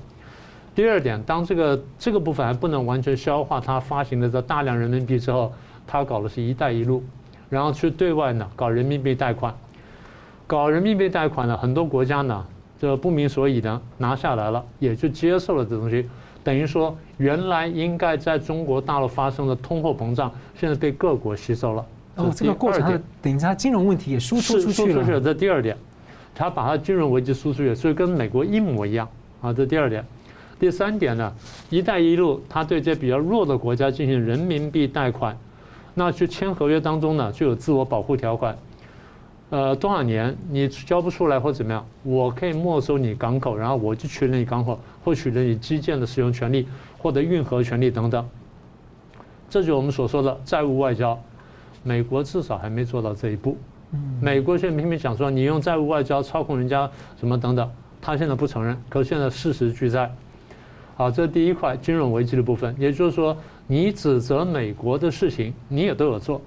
[0.73, 5.51] 第二点，当这个这个部分还不能完全消化它发行的这大量人民币之后，
[5.85, 7.03] 他搞的是一带一路，
[7.49, 9.53] 然后去对外呢搞人民币贷款，
[10.47, 12.45] 搞人民币贷款呢，很多国家呢
[12.79, 16.09] 这不明所以的拿下来了，也就接受了这东西，
[16.41, 21.85] 等于说原来应该在中国大陆发生的通货膨胀，现在被各国吸收了。
[22.21, 24.93] 哦，这个过程等于他金融问题也输出出去了。
[24.93, 25.75] 输出去了，这第二点，
[26.33, 29.07] 他把他金融危机输出去，所以跟美国一模一样
[29.41, 29.51] 啊。
[29.53, 30.05] 这第二点，
[30.59, 31.33] 第三点呢，
[31.69, 35.37] 一带一路，他对这些比较弱的国家进行人民币贷款，
[35.93, 38.57] 那去签合约当中呢，就有自我保护条款。
[39.49, 46.65] 呃，多少年你交不出来或怎么样，我可以没收你港口，然后我就取了你港口，或取了你基建的使用权利，
[46.97, 48.25] 获得运河权利等等。
[49.49, 51.21] 这就是我们所说的债务外交。
[51.83, 53.57] 美国至少还没做到这一步。
[54.21, 56.89] 美国现在明明讲说你用债务外交操控人家
[57.19, 57.69] 什么等等，
[58.01, 60.09] 他现在不承认，可是现在事实俱在。
[60.95, 63.35] 好，这是第一块金融危机的部分，也就是说，
[63.67, 66.41] 你指责美国的事情，你也都有做，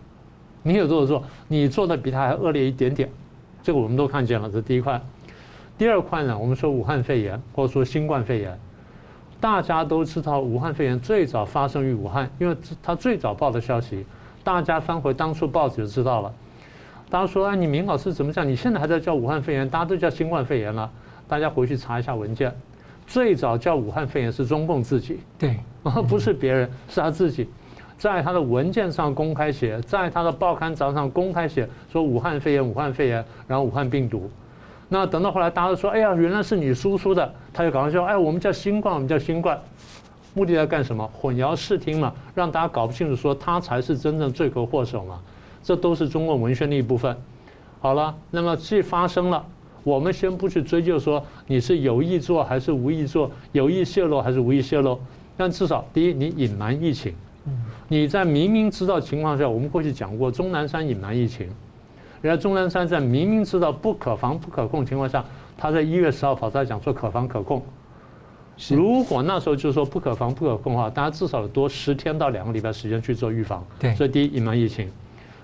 [0.62, 3.10] 你也都有做，你做的比他还恶劣一点点，
[3.62, 4.48] 这个我们都看见了。
[4.48, 5.00] 这是第一块。
[5.76, 8.56] 第二块呢，我们说武汉肺炎或者说新冠肺炎，
[9.40, 14.06] 大家都知道武汉肺炎最早发生于武汉，因为它最早报的消息，
[14.44, 16.32] 大家翻回当初报纸就知道了。
[17.10, 18.46] 大家说：“哎，你明老师怎么讲？
[18.46, 20.90] 你现在还在叫武汉肺炎，大家都叫新冠肺炎了。
[21.26, 22.54] 大家回去查一下文件，
[23.06, 25.56] 最早叫武汉肺炎是中共自己，对，
[26.08, 27.48] 不是别人，是他自己，
[27.96, 34.30] 在他的文件上公开写，在他的报刊杂志上公开写，说武汉肺炎，武汉肺炎，然后武汉病毒。
[34.88, 39.58] 那等到后来，大家都说：哎呀，原来是你输出的，他就赶快说：哎，我们叫新冠，我们叫新冠，
[40.34, 41.08] 目的在干什么？
[41.18, 45.20] 混淆视听嘛，让大家搞不清楚，说他才是真正罪魁祸首嘛。”
[45.64, 47.16] 这都是中共文宣的一部分。
[47.80, 49.42] 好了，那么既发生了，
[49.82, 55.00] 我们先不去追究说你是有意做还是无意做，有意泄露还是无意泄露。
[55.38, 57.14] 但至少第一，你隐瞒疫情，
[57.88, 61.46] 你在明明知道情况下，我们过去讲过，钟南山隐瞒疫情，
[62.20, 65.24] 人家钟南山在明明知道不可防不可控情况下，
[65.56, 67.62] 他在一月十号跑出来讲说可防可控。
[68.68, 73.64] 如果那时候就是说不可防不可控的话，大家至少有多十天到两个礼拜时间去做预防。
[73.78, 74.90] 对，所以第一，隐瞒疫情。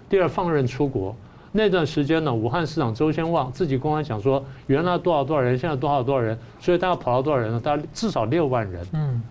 [0.08, 1.14] 第二，放任出国
[1.52, 7.60] 那段时间呢，武汉市长周先旺自己公开讲说，原来多少多少人，现在多少多少人，所以大概跑了多少人呢？
[7.60, 8.86] 大家至少六万人。
[8.92, 9.22] 嗯。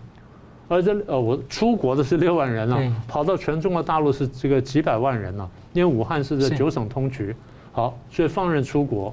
[0.68, 7.34] 而这呃，我出国的是六万人了，跑到全中国大陆是这个几百万人了，因为武汉是这九省通衢。
[7.72, 9.12] 好，所以放任出国。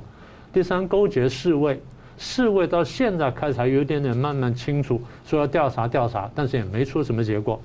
[0.54, 1.82] 第三，勾结侍卫，
[2.18, 7.60] 世卫到现在开始还有一点点慢慢清楚，说要调查调查，但是也没出什么结果。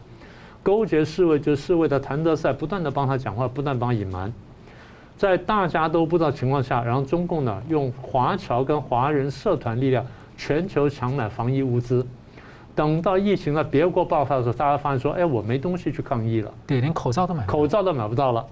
[0.62, 4.32] 勾结世卫，就是世卫的谭德赛不断的帮他讲话，不断帮隐瞒，
[5.16, 12.06] 在大家都不知道情况下，然后中共呢用华侨跟华人社团力量全球抢买防疫物资，
[12.76, 18.46] 等到疫情在别国爆发的时候，大家发现说，哎，我没东西去抗疫了，对，连口罩都买，口罩都买不到了，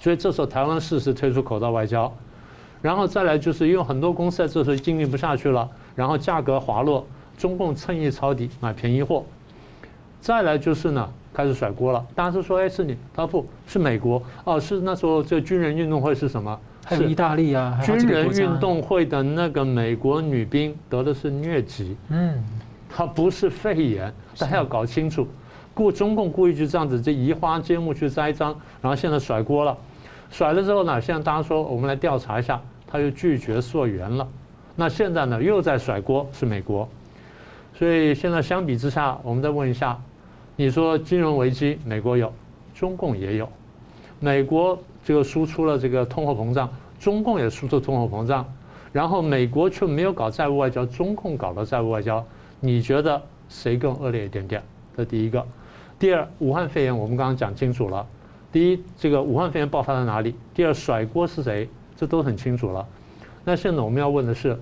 [0.00, 2.12] 所以这时候台湾适时推出口罩外交，
[2.84, 7.06] 然后再来就是因为很多公司在这时候经营不下去了，然后价格滑落，
[7.38, 9.24] 中共趁机抄底买便宜货。
[10.20, 12.06] 再来就是呢，开始甩锅了。
[12.14, 16.60] 大家都说：“哎，是你，他不是美国哦，是那时候这军人运动会是什么？
[16.84, 22.44] 还有意大利啊，军人运动会的那个美国女兵得的是疟疾，嗯，
[22.90, 25.26] 她不是肺炎，大家要搞清楚。
[25.72, 29.74] 故中共故意就这样子，这移花接木去栽赃，然后现在甩锅了。
[30.30, 32.60] 甩了之后呢，现在大家说我们来调查一下，
[32.94, 34.28] 他又拒绝溯源了。
[34.76, 36.88] 那现在呢，又在甩锅，是美国。
[37.74, 40.00] 所以现在相比之下，我们再问一下。
[40.54, 42.32] 你说金融危机，美国有，
[42.72, 43.48] 中共也有。
[44.20, 48.46] 美国这个输出了这个通货膨胀，中共也输出通货膨胀，
[48.92, 52.24] 然后美国却没有搞债务外交，中共搞了债务外交。
[52.60, 54.62] 你觉得谁更恶劣一点点？
[54.96, 55.44] 这第一个。
[55.98, 58.06] 第二，武汉肺炎我们刚刚讲清楚了。
[58.52, 60.36] 第一，这个武汉肺炎爆发在哪里？
[60.54, 61.68] 第二，甩锅是谁？
[61.96, 62.86] 这都很清楚了。
[63.44, 64.58] 那现在我们要问的是，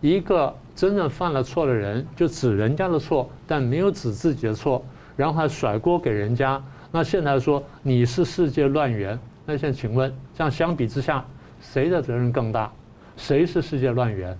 [0.00, 0.54] 一个。
[0.76, 4.84] 真正犯了错的人，就指人家的错，但没有指自己的错，
[5.16, 6.62] 然后还甩锅给人家。
[6.92, 11.24] 那现在说你是世界乱源，那现在请问，这样相比之下，
[11.62, 12.70] 谁的责任更大？
[13.16, 14.36] 谁是世界乱源？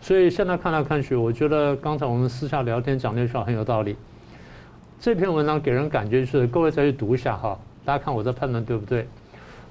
[0.00, 3.94] 所以现在看来看去，我觉得刚才我们私下聊天讲那句话很有道理。
[4.98, 9.06] 这篇文章给人感觉就是，各位再去读一下哈，大家看我这判断对不对？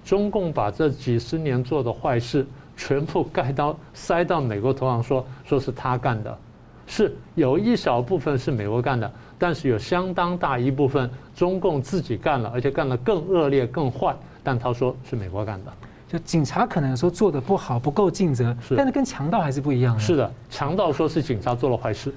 [0.07, 2.47] 中共把这几十年做的坏事。
[2.79, 6.37] 全部盖到塞到美国头上说，说说是他干的，
[6.85, 15.73] 是有一小部分是美国干的，但是有相当大一部分中共自己干了，而且干得更恶劣、更坏，但他说是美国干的。
[16.07, 19.99] 就警察可能说做的不好，不够尽责，但是跟强盗还是不一样的。
[19.99, 22.13] 是的，强盗说是警察做了坏事。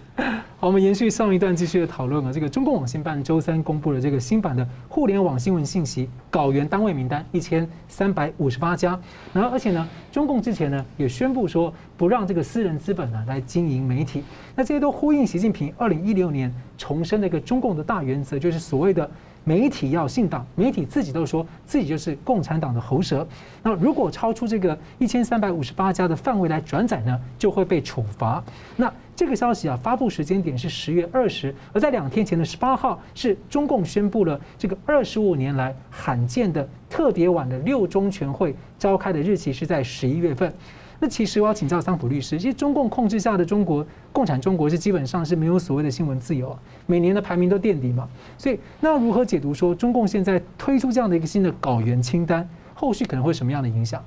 [0.59, 2.33] 好，我们延续上一段继续的讨论啊。
[2.33, 8.96] 这个中共网信办周三公布了这个新版的互联网新闻信息稿源单位名单一千三百五十八家。
[9.33, 14.22] 然后，而且呢，中共之前呢也宣布说不让这个私人资本呢来经营媒体。
[14.55, 19.11] 那这些都呼应习近平二零一六年重申的一个中共的大原则，就是所谓的
[19.44, 23.26] 媒体要信党，媒体自己都说自己就是共产党的喉舌。
[23.62, 28.42] 那如果超出这个一千三百五十八家的范围来转载呢，就会被处罚。
[28.76, 40.53] 那这个消息啊，发布时间点是十月二十，而在两天前的十八号，是中共宣布了这个二十五年来罕见的特别晚的六中全会召开的日期是在十一月份。
[41.02, 46.54] 那其实我要请教桑普律师，其实中共控制下的中国共产中国是基本上是没有所谓的新闻自由，
[46.86, 48.06] 每年的排名都垫底嘛。
[48.36, 54.04] 所以那如何解读说中共现在推出这样的一个新的稿源清单，后续可能会什么样的影响？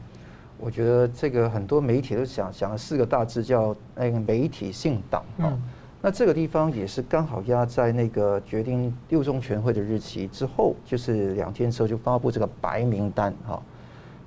[0.60, 5.52] 我觉得这个很多媒体都想想了四个大字叫那个媒体性党啊。
[6.00, 13.60] 那这个地方也是刚好压在那个决定六中全会的日期之后，就是两天之后就发布这个白名单哈。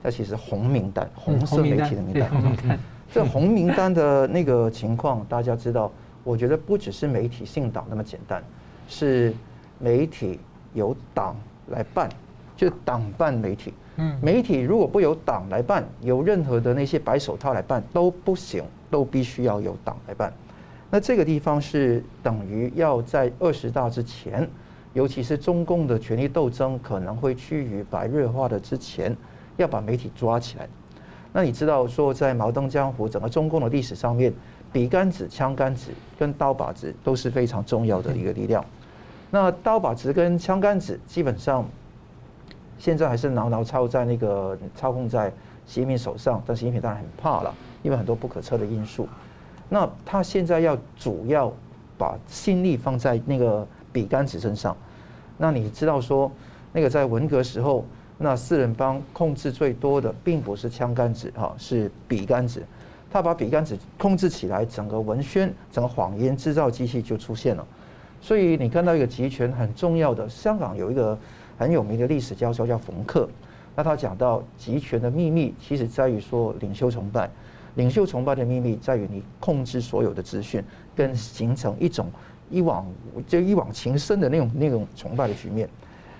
[0.07, 2.31] 那其实红名单，红色媒体的名单。
[2.63, 2.79] 嗯、
[3.13, 5.91] 这红名单的那个情况，大家知道，
[6.23, 8.41] 我觉得不只是媒体信党那么简单，
[8.87, 9.35] 是
[9.81, 10.39] 媒体
[10.75, 11.35] 由党
[11.71, 12.09] 来办，
[12.57, 13.75] 就党办媒体。
[13.97, 20.33] 嗯，媒体如果不由党来办，由任何的那些白手套来办都不行，都必须要由党来办。
[20.89, 24.49] 那这个地方是等于要在二十大之前，
[24.93, 29.17] 尤其是中共的权力斗争可能会趋于白热化的之前。
[29.57, 30.69] 要把媒体抓起来，
[31.33, 34.33] 那你知道说，在毛登江湖整个中共的历史上面，
[34.73, 38.65] 笔杆子、枪杆子跟刀把子都是非常重要的一个力量。
[39.31, 41.67] 那刀把子跟枪杆子基本上
[42.79, 45.31] 现在还是牢牢操在那个操控在
[45.67, 49.09] 习近平手上，但习近平当然很怕了，因为很多不可测的因素。
[49.69, 51.53] 那他现在要主要
[51.99, 54.77] 把心力放在那个笔杆子身上。
[55.39, 56.31] 那你知道说，
[56.73, 57.85] 那个在文革时候。
[58.19, 62.63] 那四人帮控制最多的，并不是枪杆子哈，是笔杆子。
[63.11, 67.67] 他把笔杆子控制起来，整个文宣、整个谎言制造机器就出现了。
[68.21, 71.17] 所以你看到一个集权很重要的，香港有一个
[71.59, 73.29] 很有名的历史教授叫冯克。
[73.75, 77.31] 那他讲到集权的秘密，其实在于说领袖崇拜。
[77.75, 82.11] 领袖崇拜的秘密在于你控制所有的资讯，跟形成一种
[82.51, 82.87] 一往
[83.29, 85.69] 就一往情深的那种那种崇拜的局面。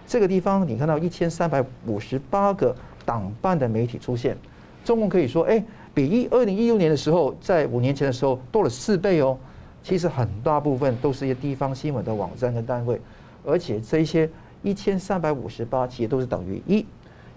[0.07, 4.37] 这个地方你看到一千三百五十八个党办的媒体出现，
[4.85, 9.37] 中共可以说，哎，比一二零一六年的时候，在五年前的时候多了四倍哦。
[9.83, 13.01] 其实很大部分都是一些地方新闻的网站跟单位，
[13.45, 14.29] 而且这些
[14.65, 16.85] 一千三百五十八其实都是等于一，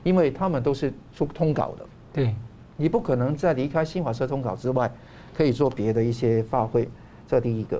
[0.01, 1.85] 因为他们都是出通稿的。
[2.11, 2.33] 对，
[2.75, 4.91] 你不可能在离开新华社通稿之外，
[5.35, 6.89] 可以做别的一些发挥。
[7.27, 7.79] 这第一个，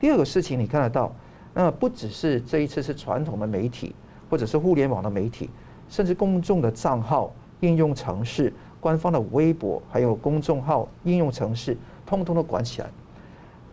[0.00, 1.14] 第二个事情你看得到，
[1.54, 3.94] 那不只是这一次是传统的媒体。
[4.30, 5.48] 或者是互联网的媒体，
[5.88, 12.88] 甚至公众的账号、应用程式、官方的微博，还有公众号、应用程式，通通都管起来。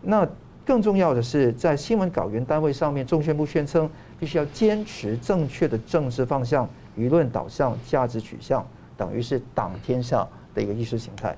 [0.02, 0.26] 那
[0.64, 3.88] 更重要的是，在新闻稿源单位上面，中宣部宣称
[4.18, 8.66] 必须要坚持正确的政治方向、舆论导向、价值取向，
[8.96, 11.36] 等于是党天下的一个意识形态。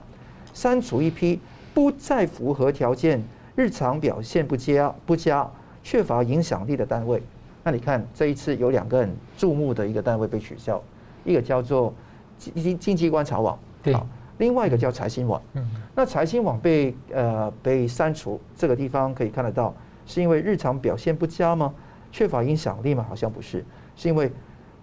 [0.54, 1.38] 删除一批
[1.74, 3.22] 不再符合条件、
[3.54, 5.48] 日常表现不佳、不佳、
[5.83, 7.22] 缺乏影响力的单位。
[7.68, 10.83] 那你看，这一次有两个很注目的一个单位被取消，
[11.22, 11.92] 一个叫做
[12.38, 13.94] 经经济观察网，对，
[14.38, 15.38] 另外一个叫财新网。
[15.52, 19.74] 嗯，那财新网被呃被删除，这个地方可以看得到，
[20.07, 21.74] 是因为日常表现不佳吗？
[22.11, 23.04] 缺乏影响力吗？
[23.07, 23.62] 好像不是，
[23.94, 24.33] 是因为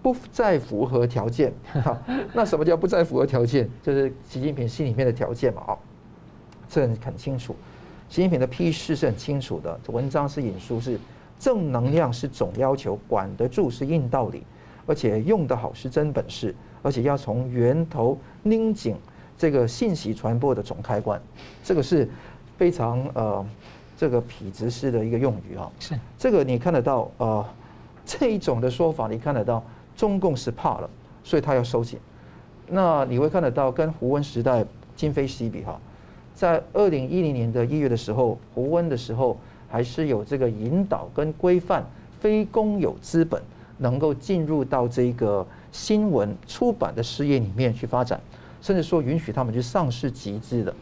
[0.00, 1.52] 不再符合条件。
[1.82, 1.98] 好，
[2.34, 3.68] 那什么叫不再符合条件？
[3.82, 5.60] 就是习近平心里面的条件嘛。
[5.62, 5.76] 啊，
[6.68, 7.56] 这很很清楚，
[8.08, 10.96] 习近平的批示是很清楚的，文章是引述是。
[11.38, 14.42] 正能量是总要求，管得住是硬道理，
[14.86, 18.96] 而且用得好是真本事，而且要从源头拧紧
[19.36, 21.20] 这个信息传播的总开关，
[21.62, 22.08] 这个是
[22.56, 23.46] 非常呃
[23.98, 25.70] 这个痞子式的一个用语啊。
[25.78, 27.44] 是这个你看得到呃
[28.06, 29.62] 这一种的说法，你看得到
[29.94, 30.88] 中共是怕了，
[31.22, 31.98] 所以他要收紧。
[32.66, 34.64] 那你会看得到跟胡温时代
[34.96, 35.78] 今非昔比哈，
[36.34, 39.38] 在二零一零年的一月的时候，胡温的时候。
[39.76, 41.84] 还是有这个引导跟规范，
[42.18, 43.42] 非公有资本
[43.76, 48.18] 能够进入到这个新闻出版的事业里面去发展，
[48.62, 50.74] 甚至说允许他们去上市集资的。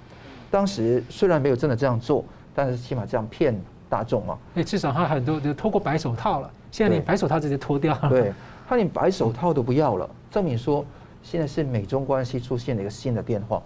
[0.48, 4.38] 当时虽然没有真的这样做，但是起码这样骗大众嘛。
[4.54, 8.09] 哎，至少他很多就脱过白手套了，现在连白手套直接脱掉了。
[8.09, 8.33] 对，
[8.68, 10.87] 他连白手套都不要了，证明说
[11.20, 13.61] 现在是美中关系出现了一个新的变化。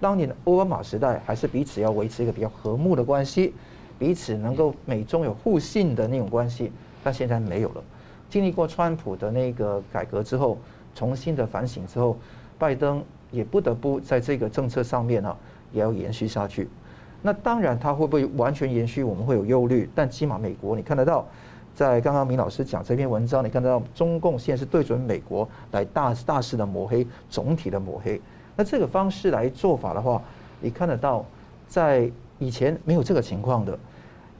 [0.00, 3.52] 当年的奥巴马时代还是彼此要维持一个比较和睦的关系。
[3.98, 6.72] 彼此能够美中有互信的那种关系，
[7.02, 7.82] 但现在没有了。
[8.28, 10.58] 经历过川普的那个改革之后，
[10.94, 12.16] 重新的反省之后，
[12.58, 15.36] 拜登也不得不在这个政策上面啊，
[15.72, 16.68] 也要延续下去。
[17.22, 19.88] 那当然，他会不会完全延续，我们会有忧虑。
[19.94, 21.26] 但起码美国你看得到，
[21.74, 28.20] 在刚刚明老师讲这篇文章，你看得到中共现在是对准美国来大大肆的抹黑，总体的抹黑。
[28.56, 30.20] 那这个方式来做法的话，
[30.60, 31.24] 你看得到，
[31.66, 33.78] 在以前没有这个情况的。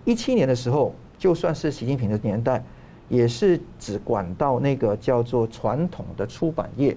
[0.04, 2.62] 一七年的时候，就算是习近平的年代，
[3.08, 6.96] 也是只管到那个叫做传统的出版业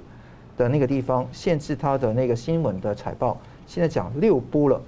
[0.58, 3.38] 的那个地方，限制他的那个新闻的采报。
[3.66, 4.82] 现在讲六部了，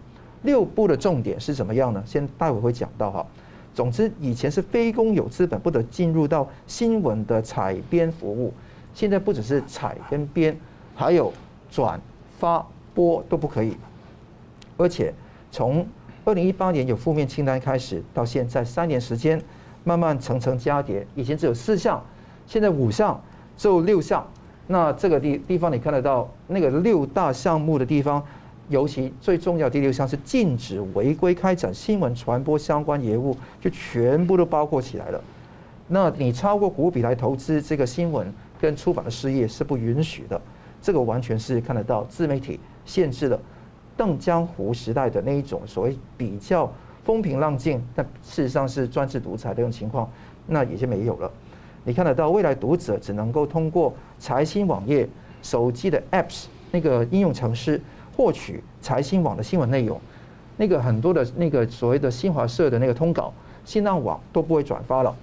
[0.44, 2.04] 六部的重点是怎么样呢？
[2.06, 3.26] 先待会会讲到哈。
[3.74, 8.54] 总之，以前是非公有资本不得进入到新闻的采编服务，
[8.94, 10.58] 现在不只是采跟编，
[10.96, 11.32] 还有
[11.70, 12.02] 转
[12.38, 13.78] 发播都不可以。
[14.76, 15.14] 而且
[15.52, 15.86] 从
[16.30, 19.42] 二零一八年有负面清单开始，到现在三年时间，
[19.84, 22.00] 慢慢层层加叠，以前只有四项，
[22.46, 23.20] 现在五项，
[23.58, 24.24] 只有六项。
[24.68, 28.24] 那这个地地方你看得到那个六大项目的地方。
[28.68, 35.20] 尤其最重要第六项是禁止违规开展新闻传播相关业务，就全部都包括起来了。
[35.88, 40.40] 那你超过股比来投资这个新闻跟出版的事业是不允许的。
[40.80, 43.40] 这个完全是看得到自媒体限制了
[44.00, 46.72] 邓江湖时代的那一种所谓比较
[47.04, 50.10] 风平浪静，但事实上是专制独裁的这种情况，
[50.48, 51.30] 那也就没有了。
[51.84, 55.06] 你看得到未来读者只能够通过财新网页、
[55.42, 57.82] 手机的 apps 那个应用程式。
[58.16, 59.98] 获取财新网的新闻内容，
[60.58, 63.34] 那个很多的那个所谓的新华社的那个通稿，
[63.64, 65.16] 新浪网都不会转发了，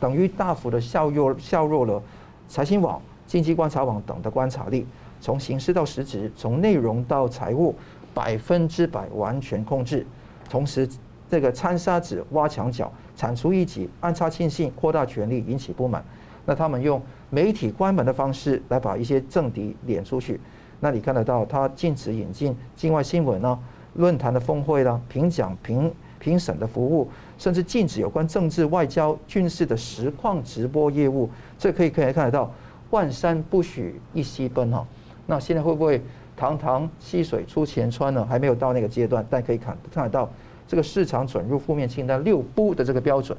[0.00, 2.02] 等于大幅的削弱削弱了
[2.48, 4.84] 财新网、经济观察网等的观察力，
[5.20, 7.74] 从形式到实质，从内容到财务，
[8.14, 10.06] 百分之百完全控制。
[10.48, 10.88] 同时，
[11.28, 16.04] 这个掺沙子、挖墙脚、铲除异己、安插亲信、扩大权力，引起不满。
[16.46, 20.40] 那他们用媒体关门的方式来把一些政敌撵出去。
[20.80, 23.56] 那你看得到，他禁止引进境外新闻呢，
[23.94, 31.28] 论坛的峰会啦，评奖评评审的服务，甚至禁止有关政治、外交、军事的实况直播业务。
[31.58, 32.52] 这可以可以看得到，
[32.90, 34.84] 万山不许一溪奔哈。
[35.30, 36.02] 那现在会不会
[36.36, 38.26] 堂堂溪水出前川呢？
[38.28, 40.28] 还没有到那个阶段，但可以看看得到，
[40.66, 43.38] 这个市场准入负面清单六不的这个标准，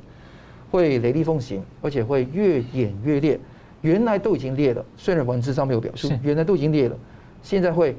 [0.72, 3.38] 会雷厉风行，而且会越演越烈。
[3.82, 6.96] 原来都已经裂了，虽然文字上没有表述，原来都已经裂了。
[7.44, 7.98] 现在会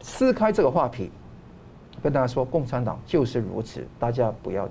[0.00, 1.10] 撕开这个画皮，
[2.02, 4.66] 跟大家说，共产党就是如此，大家不要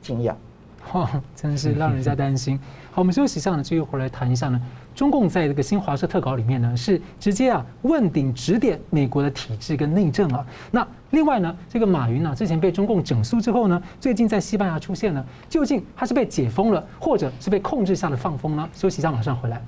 [0.00, 0.34] 惊讶。
[0.94, 2.56] 哇，真是让人家担心。
[2.92, 4.60] 好，我们休息一下呢，继续回来谈一下呢。
[4.98, 10.44] 中共在这个新华社特稿里面呢，是直接啊问鼎指点美国的体制跟内政啊。
[10.72, 18.68] 那另外呢，这个马云呢，之前被中共整肃之后呢，最近在西班牙出现了，究竟他是被解封了，或者是被控制下的放风呢？
[18.72, 19.62] 休息一下，马上回来。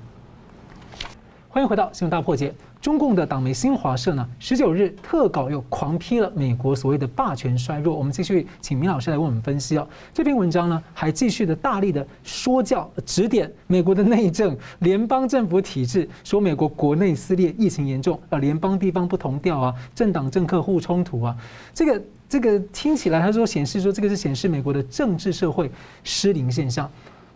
[1.53, 2.55] 欢迎回到新闻大破解。
[2.79, 7.93] 中共的党媒新华社呢，十九日特稿又狂批了美国所谓的霸权衰弱。
[7.93, 9.85] 我们继续请明老师来为我们分析哦。
[10.13, 21.35] 这篇文章呢，还继续的大力的说教指点美国的内政、联邦政府体制，说美国国内撕裂、疫情严重啊，联邦地方不同调啊，政党政客互冲突啊。
[21.73, 25.69] 这个这个听起来，他说显示说这个是显示美国的政治社会
[26.01, 26.89] 失灵现象。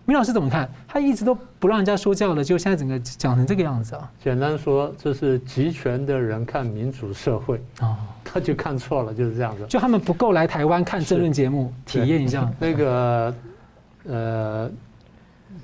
[0.06, 0.70] 明老师怎么看？
[0.88, 4.12] 他一直都不让人家说教了，就现在整个讲成这个样子啊！
[4.24, 9.66] 简单说，这是集权的人看民主社会啊，他就看错了，就是这样子。
[9.68, 12.48] 就他们不够来台湾看政论节目，体验一下。
[12.60, 13.36] 那个
[14.08, 14.72] 呃，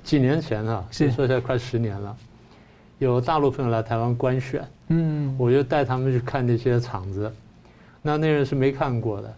[0.02, 2.16] 几年前啊，是说一下快十年了，
[2.98, 7.32] 有大陆朋友来台湾观选，嗯，我就带他们去看那些场子，
[8.02, 9.34] 那那人是没看过的。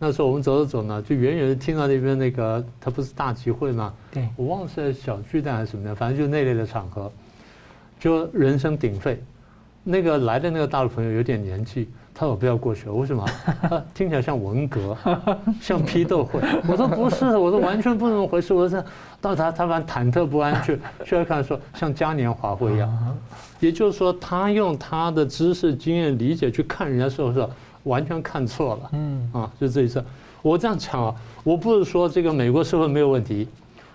[0.00, 3.92] 那时候我们走着走呢，就远远的听到那边那个，他不是大集会吗？
[4.12, 7.10] 对，我忘了是小巨蛋还是什么的，反正就是那类的场合，
[7.98, 9.20] 就人声鼎沸。
[9.82, 13.24] 那个来的那个大陆朋友有点年纪，他说我不要过去了，为什么？
[13.62, 14.96] 他 听起来像文革，
[15.60, 16.40] 像批斗会。
[16.68, 18.54] 我说不是，我说完全不是那么回事。
[18.54, 18.84] 我说
[19.20, 23.18] 到他他反正忐忑不安去，去来看说像嘉年华会一样。
[23.58, 27.50] 也就是说，他用他的知识、经验、理解去看人家时候说。
[27.88, 29.30] 完全看错了，嗯。
[29.32, 30.04] 啊，就这一次，
[30.42, 33.48] 我这样讲啊，我不是说这个美国社会没有问题，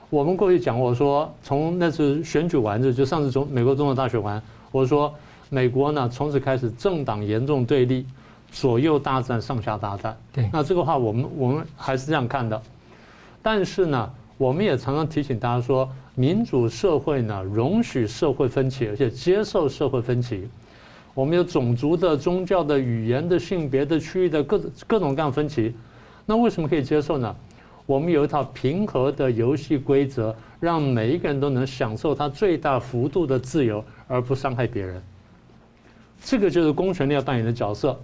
[0.10, 4.42] 我们过去讲，我说从那次选举完之，就上次从美国总统大选完，
[4.72, 5.14] 我说
[5.50, 8.06] 美国呢从此开始政党严重对立，
[8.52, 12.62] 左右大战，上下大战，对，那这个话我们我们还是这样看的，
[13.42, 20.48] 但是呢，我们也常常提醒大家说，民主社会呢容许社会分歧，而且接受社会分歧。
[21.14, 25.76] 我们有种族的、宗教的、语言的、性别的、区域的各各种各样分歧，
[26.26, 27.36] 那为什么可以接受呢？
[27.86, 35.04] 我们有一套平和的游戏规则，让每一个人都能享受他最大幅度的自由，而不伤害别人。
[36.24, 38.00] 这个就是公权力要扮演的角色。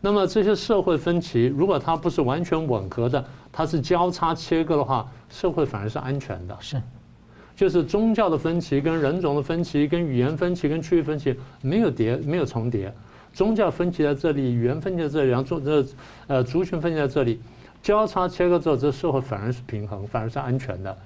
[0.00, 6.56] 那么这些社会分歧，如果它不是完全吻合的，它是交叉切割的话，社会反而是安全的。
[6.60, 6.80] 是。
[7.54, 12.92] 就是宗教的分歧、跟人种的分歧、跟语言分歧、跟区域分歧没有叠、没有重叠。
[13.32, 15.86] 宗教分歧在这里，语言分歧在这里，然后族这
[16.26, 17.40] 呃族群分歧在这里，
[17.82, 20.96] 交叉切割之后，这社会反而是平衡，反而是安全的。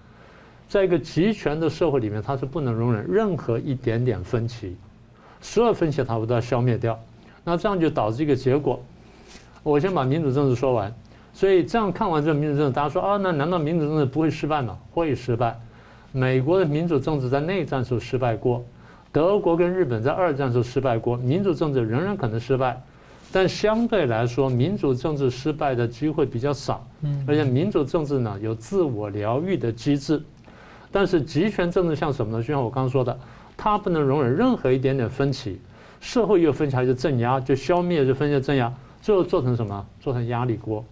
[0.68, 4.76] 在一个集权的社会里面，它是不能容忍任何一点点分歧，
[5.40, 6.99] 所有分歧它都要消灭掉。
[7.44, 8.82] 那这样就导致一个结果。
[9.62, 10.92] 我先把民主政治说完。
[11.32, 14.78] 所以这样看完这个民主政治，大家说啊，那难道民主政治不会失败吗？
[14.90, 15.61] 会失败。
[16.17, 18.64] 美国的民主政治在内战时候失败过，
[19.12, 22.83] 德国跟日本在二战时候失败过，民主政治仍然可能失败，
[23.31, 26.89] 但相对来说，民主政治失败的机会比较少。
[27.03, 30.23] 嗯，而且民主政治呢有自我疗愈的机制，
[30.91, 32.43] 但是集权政治像什么呢？
[32.43, 33.14] 就像我刚刚说的，
[33.55, 35.61] 它不能容忍任何一点点分歧，
[36.01, 39.87] 社会又分歧就镇压，就消灭，就分裂镇压，最后做成什么？
[40.01, 40.83] 做成压力锅。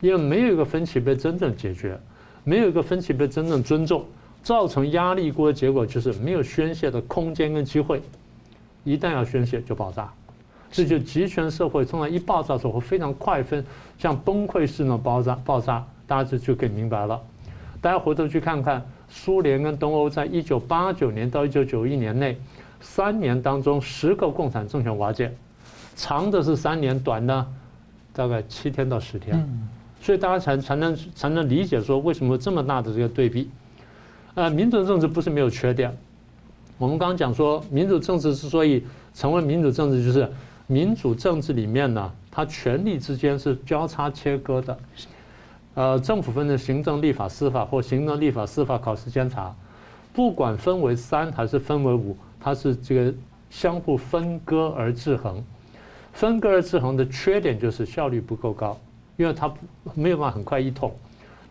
[0.00, 1.98] 因为没有一个分歧被真正解决，
[2.44, 4.04] 没有一个分歧被真正尊重，
[4.42, 8.02] 造成压力锅的结果就是没有宣泄的空间跟机会，
[8.84, 10.10] 一旦要宣泄就爆炸，
[10.70, 13.64] 这就集权社会通常一爆炸的时候会非常快分，
[13.98, 17.20] 像崩溃式那种爆炸爆炸，大家就就可以明白了。
[17.80, 22.36] 大家回头去看看苏联跟东欧在一九八九年到一九九一年内
[22.80, 25.32] 三年当中，十个共产政权瓦解，
[25.94, 27.46] 长的是三年，短的
[28.12, 29.48] 大概七天到十天。
[30.00, 33.50] 所以大家才才能才能理解说为什么这么大的这个对比，
[34.38, 35.92] 呃，民主政治不是没有缺点。
[36.78, 40.30] 我们刚刚讲说，民主政治之所以成为民主政治，就是
[40.68, 44.78] 民主政治里面呢，它权力之间是交叉切割的。
[45.74, 49.52] 呃，政府分成行政、立法、司法，或行政、立法、司法、考试、监察，
[50.12, 53.12] 不管分为三还是分为五，它是这个
[53.50, 55.42] 相互分割而制衡。
[56.12, 58.78] 分割而制衡的缺点就是效率不够高。
[59.16, 59.52] 因为它
[59.94, 60.94] 没有办法很快一统，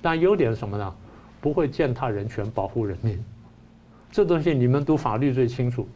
[0.02, 0.96] 但优点是什么呢？
[1.40, 3.24] 不会践踏人权，保护人民。
[4.12, 5.88] 这东西你们读法律最清楚。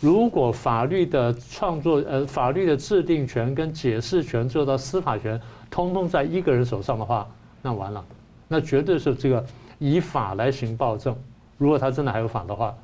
[0.00, 7.28] 如果法律的创作、呃，法律的制定权跟解释权，做到司法权，通通在一个人手上的话，
[7.60, 8.04] 那完了，
[8.48, 9.44] 那绝对是这个
[9.78, 11.16] 以法来行暴政。
[11.56, 12.74] 如果他真的还有法的话，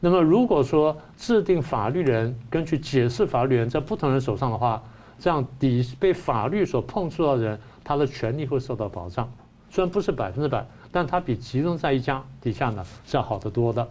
[0.00, 4.82] 那么如果说制定法律人根据解释法律人在不同人手上的话，
[5.18, 9.32] 这样底被法律所碰触到的人，他的权利会受到保障，
[9.70, 13.88] 虽然不是百分之百，但它比集中在一家底下呢是要好得多的。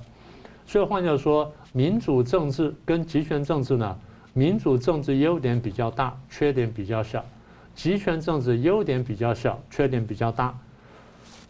[0.65, 3.97] 所以换句话说，民主政治跟集权政治呢，
[4.33, 7.19] 民主政治优点比较大，缺点比较小；
[7.75, 10.57] 集权政治优点比较小，缺点比较大。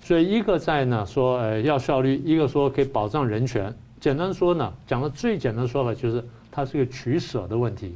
[0.02, 3.72] 所以一个在呢说呃要效率，一个说可以保障人权。
[4.00, 7.96] 简单说呢，讲的最简单说法就是它是个取舍的问题。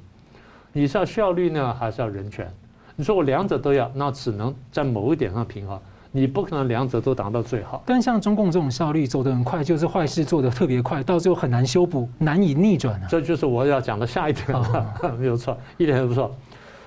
[0.72, 2.54] 你是要效率呢，还是要人权？
[2.96, 5.80] 你说我两者都要，那只能在某一点上平衡。
[6.16, 7.84] 你不可能两者都达到最好。
[7.86, 13.08] 但像中共这种效率走得很快，就是坏事做得特别快，到最后很难修补，难以逆转啊。
[13.10, 16.34] 这就是我要讲的下一点了， 没有错，一点都不错。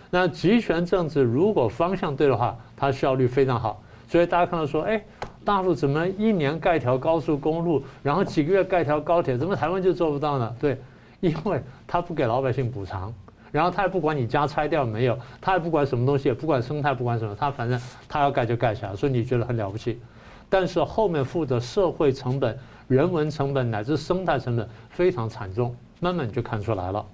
[0.08, 3.82] 那集权政治如果方向对的话，它效率非常好。
[4.08, 4.98] 所以大家看到说，哎，
[5.44, 10.56] 大陆怎么一年盖条高速公路，然后几个月盖条高铁，怎么台湾就做不到呢？
[10.58, 10.80] 对，
[11.20, 13.12] 因为他不给老百姓补偿。
[13.50, 20.00] 然后他也不管你家拆掉没有，他也不管什么东西，也不管生态，不管什么，他反正他要盖就盖起来，所以你觉得很了不起。
[20.48, 27.04] 但是后面付的社会成本、人文成本乃至生态成本非常惨重，慢慢你就看出来了。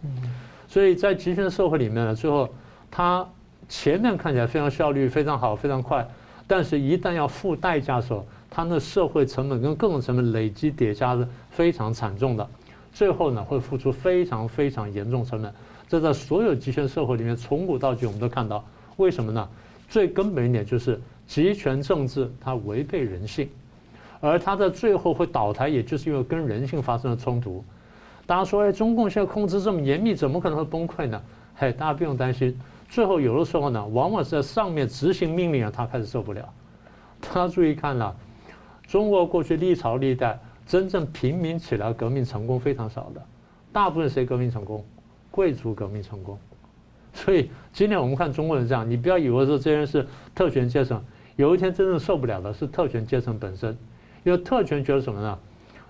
[0.69, 2.49] 所以在集权社会里面呢，最后
[2.91, 3.27] 他
[3.69, 6.07] 前面看起来非常效率非常好、非常快，
[6.47, 12.49] 但是一旦要付代价的时候，他那社会成本跟各种成本累积叠加是非常惨重的，
[12.93, 15.53] 最后呢会付出非常非常严重成本。
[15.89, 18.65] 这在所有集权社会里面，从古到今我们都看到，
[18.97, 19.49] 为什么呢？
[19.89, 23.49] 最根本一点就是集权政治它违背人性，
[24.21, 27.63] 而它在最后会倒台，也就是因为跟人性发生了冲突。
[28.27, 31.23] 大家说，哎，中共现在控制这么严密，怎么可能会崩溃呢？
[31.55, 32.59] 嘿，大家不用担心，
[32.89, 36.49] 最后有的时候呢，往往是在上面执行命令啊，他开始受不了。
[37.21, 38.17] 大家注意看了，
[38.89, 43.23] 中国过去历朝历代真正平民起来革命成功非常少的，
[43.71, 44.83] 大部分谁革命成功？
[45.35, 46.39] 贵族革命成功，
[47.13, 51.03] 所以今天我们看中国人这样，你不要以为说这些人是特权阶层，
[51.35, 53.77] 有一天真正受不了的是特权阶层本身，
[54.23, 55.37] 因为特权觉得什么呢？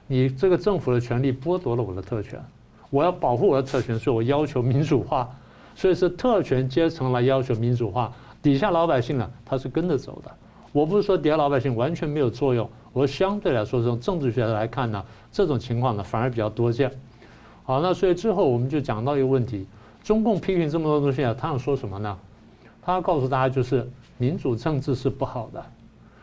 [0.06, 2.42] 你这个政府的权力剥夺了我的特权，
[2.88, 5.28] 我要保护我的特权，所以我要求民主化，
[5.74, 10.30] 所以是特权阶层来要求民主化，底下老百姓呢，他是跟着走的。
[10.72, 16.90] 我不是说底下老百姓完全没有作用，我相对来说从政治学来看呢，这种情况呢反而比较多见。
[17.64, 19.66] 好，那所以最后我们就讲到一个问题：
[20.02, 22.18] 中共批评这么多东西啊，他想说什么呢？
[22.82, 23.88] 他要告诉大家，就是
[24.18, 25.64] 民主政治是不好的，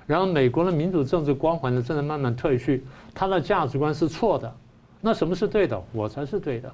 [0.05, 4.53] 然后美国的民主政治光环呢正在慢慢褪去，他的价值观是错的。
[5.01, 5.81] 那什么是对的？
[5.91, 6.71] 我才是对的。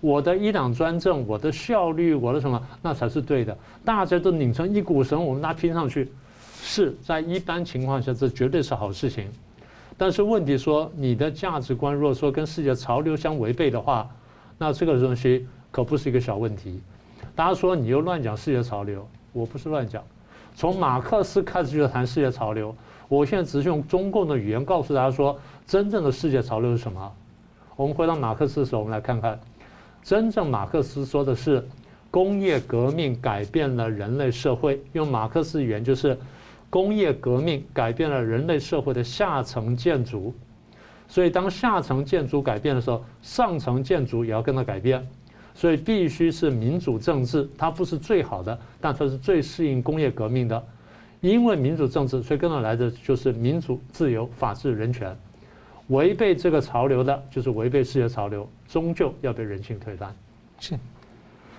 [0.00, 3.58] 我的一党专政，我的效率，我的什么，那才是对的。
[3.84, 6.12] 大家都拧成一股绳，我们大家拼上去，
[6.62, 9.28] 是在一般情况下，这绝对是好事情。
[9.98, 14.08] 但是问题说，你的价值观如果说跟世界潮流相违背的话，
[14.58, 16.80] 那这个东西可不是一个小问题。
[17.34, 20.02] 大家说你又乱讲世界潮流，我不是乱讲。
[20.54, 22.74] 从马克思开始就谈世界潮流，
[23.08, 27.12] 我现在只是用中共的语言告诉大家说，真正的世界潮流是什么？
[27.74, 29.38] 我们回到马克思的时候，我们来看看。
[30.02, 31.66] 真正马克思说的是，
[32.10, 34.82] 工业革命改变了人类社会。
[34.92, 36.16] 用马克思语言就是，
[36.70, 40.34] 工业革命改变了人类社会的下层建筑。
[41.08, 45.06] 所以当下层建筑改变的时候，上层建筑也要跟着改变。
[45.54, 50.62] 所以必须是民主政治，它不是最好的，但它是最适应工业革命的。
[51.22, 55.16] 因为民主政治，所以跟着来的就是民主、自由、法治、人权。
[55.88, 60.14] 违背这个潮流的，就是违背世界潮流，终究要被人性推翻。
[60.58, 60.74] 是，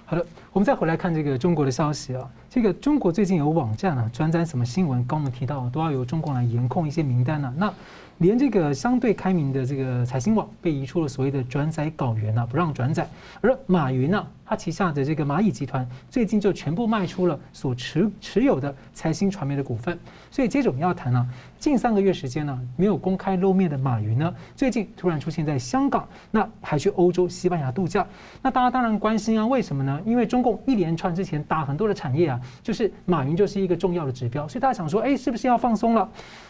[0.10, 2.26] 好的，我们再回来看这个中国的消息啊。
[2.50, 7.74] 这个中国最近有网站啊，转载什么新闻，刚我们提到都要由中共来严控一些名单呢、那
[8.20, 13.08] 连这个相对开明的这个财新网被移出了所谓的转载稿源啊，不让转载。
[13.42, 19.98] 而马云呢、他旗下的这个蚂蚁集团最近就全部卖出了所持持有的财新传媒的股份。
[20.32, 21.26] 所以接着我们要谈啊，
[21.60, 28.06] 近三个月时间呢，没有公开露面的马云呢，最近突然出现在香港，那还去欧洲、西班牙度假。
[28.42, 30.02] 那大家当然关心啊，为什么呢？
[30.06, 36.10] 因为中共一连串之前打很多的产业啊，就是马云就是一个重要的指标，所以大家想说，哎，是不是要放松了？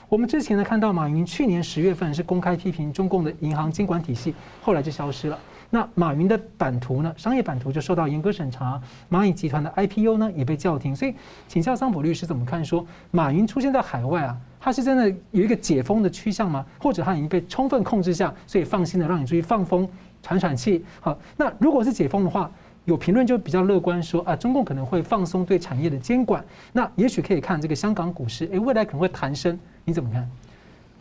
[0.10, 5.38] 我们之前呢看到马云去年十月份是公开批评中共的银行监管体系，后来就消失了。
[5.70, 8.82] 那马云的版图呢，商业版图就受到严格审查，
[9.12, 10.96] 蚂蚁集团的 IPO 呢也被叫停。
[10.96, 11.14] 所以，
[11.50, 12.64] 请教桑普律师怎么看？
[12.64, 16.66] 说马云出现在海外啊，他是真的有一个解封的趋向吗？
[16.80, 19.86] 或者他已经被充分控制下，所以放心的让你出去放风、
[20.24, 20.86] 喘喘气？
[21.02, 22.50] 好，那如果是解封的话，
[22.88, 29.60] 有评论就比较乐观说啊，中共可能会放松对产业的监管，那也许可以看这个香港股市，诶，未来可能会弹升。
[29.84, 30.26] 你怎么看？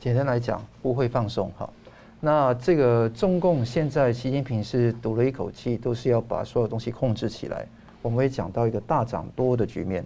[0.01, 1.70] 简单来讲，不会放松哈。
[2.18, 7.64] 那这个中共现在，习近平是赌了一口气，都是要把所有东西控制起来。
[8.03, 10.05] 我们会讲到一个大涨多的局面，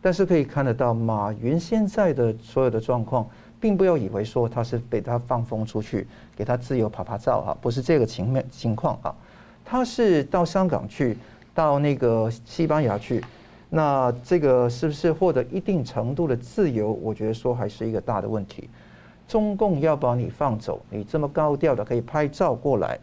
[0.00, 3.28] 但是可以看得到，马云现在的所有的状况，
[3.60, 9.14] 并不要以为说他是被他放风出去，给他自由趴趴走哈，不是这个情面情况啊。
[9.70, 11.16] 他是到香港去，
[11.54, 13.24] 到那个西班牙去。
[13.68, 16.90] 那这个是不是获得一定程度的自由？
[16.90, 18.68] 我觉得说还是一个大的问题。
[19.28, 22.98] 中共要把你放走，你这么高调的可以拍照过来，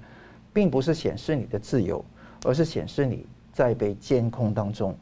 [0.51, 2.03] 并不是显示你的自由，
[2.43, 4.93] 而是显示你在被监控当中。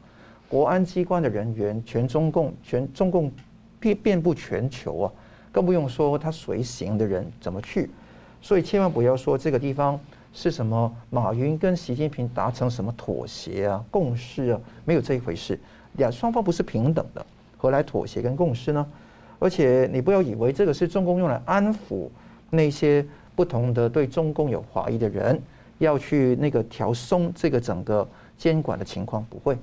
[0.48, 3.28] 国安机关的人员，全中共，全中共
[3.80, 5.12] 遍遍布全球啊，
[5.50, 7.90] 更不用说他随行的人怎么去。
[8.40, 9.98] 所以千万不要说这个地方。
[10.36, 10.94] 是什么？
[11.08, 14.60] 马云跟习近平达成什么妥协啊、共识啊？
[14.84, 15.58] 没有这一回事，
[15.94, 17.24] 两双方不是平等的，
[17.56, 18.86] 何来妥协跟共识呢？
[19.38, 22.10] 而且你不要以为这个是中共用来安抚
[22.50, 23.02] 那些
[23.34, 25.40] 不同的对中共有怀疑的人，
[25.78, 28.06] 要去那个调松这个整个
[28.36, 29.56] 监管的情况，不会，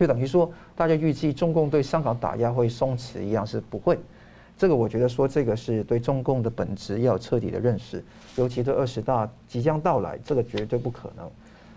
[0.00, 3.98] 就等于说大家预计中共对香港打压会松弛一样，是不会。
[4.58, 8.02] 这个我觉得说，这个是对中共的本质要彻底的认识，
[8.36, 11.30] 尤其对二十大即将到来，这个绝对不可能。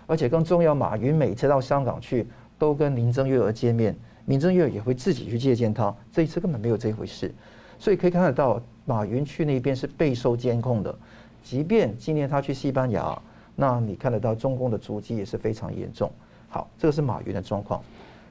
[0.08, 2.26] 而且更重要，马云每次到香港去，
[2.58, 3.94] 都跟林郑月娥见面，
[4.28, 5.94] 林郑月娥也会自己去接见他。
[6.14, 7.34] 这一次根本没有这回事，
[7.78, 10.96] 所以可以看得到，马云去那边是备受监控的。
[11.44, 13.22] 即便今年他去西班牙，
[13.58, 16.10] 那你看得到中共的足迹也是非常严重。
[16.48, 17.84] 好，这个是马云的状况，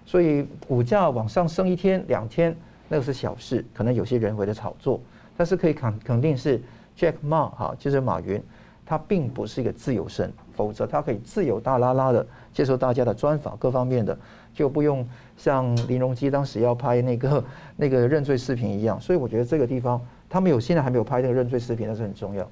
[0.06, 2.56] 所以股价往上升一天两天。
[2.88, 5.00] 那个是小事，可能有些人为的炒作，
[5.36, 6.58] 但是可以肯肯定是
[6.96, 8.42] Jack Ma 哈，就是马云，
[8.86, 14.18] 他并不是一个自由身，否则他可以自由大拉拉的接受大家的专访，各方面的
[14.54, 17.44] 就不用像林荣基当时要拍那个
[17.76, 18.98] 那个认罪视频一样。
[18.98, 22.48] 所以我觉得这个地方他没有，现在还没有拍那个认罪视频，那是很重要。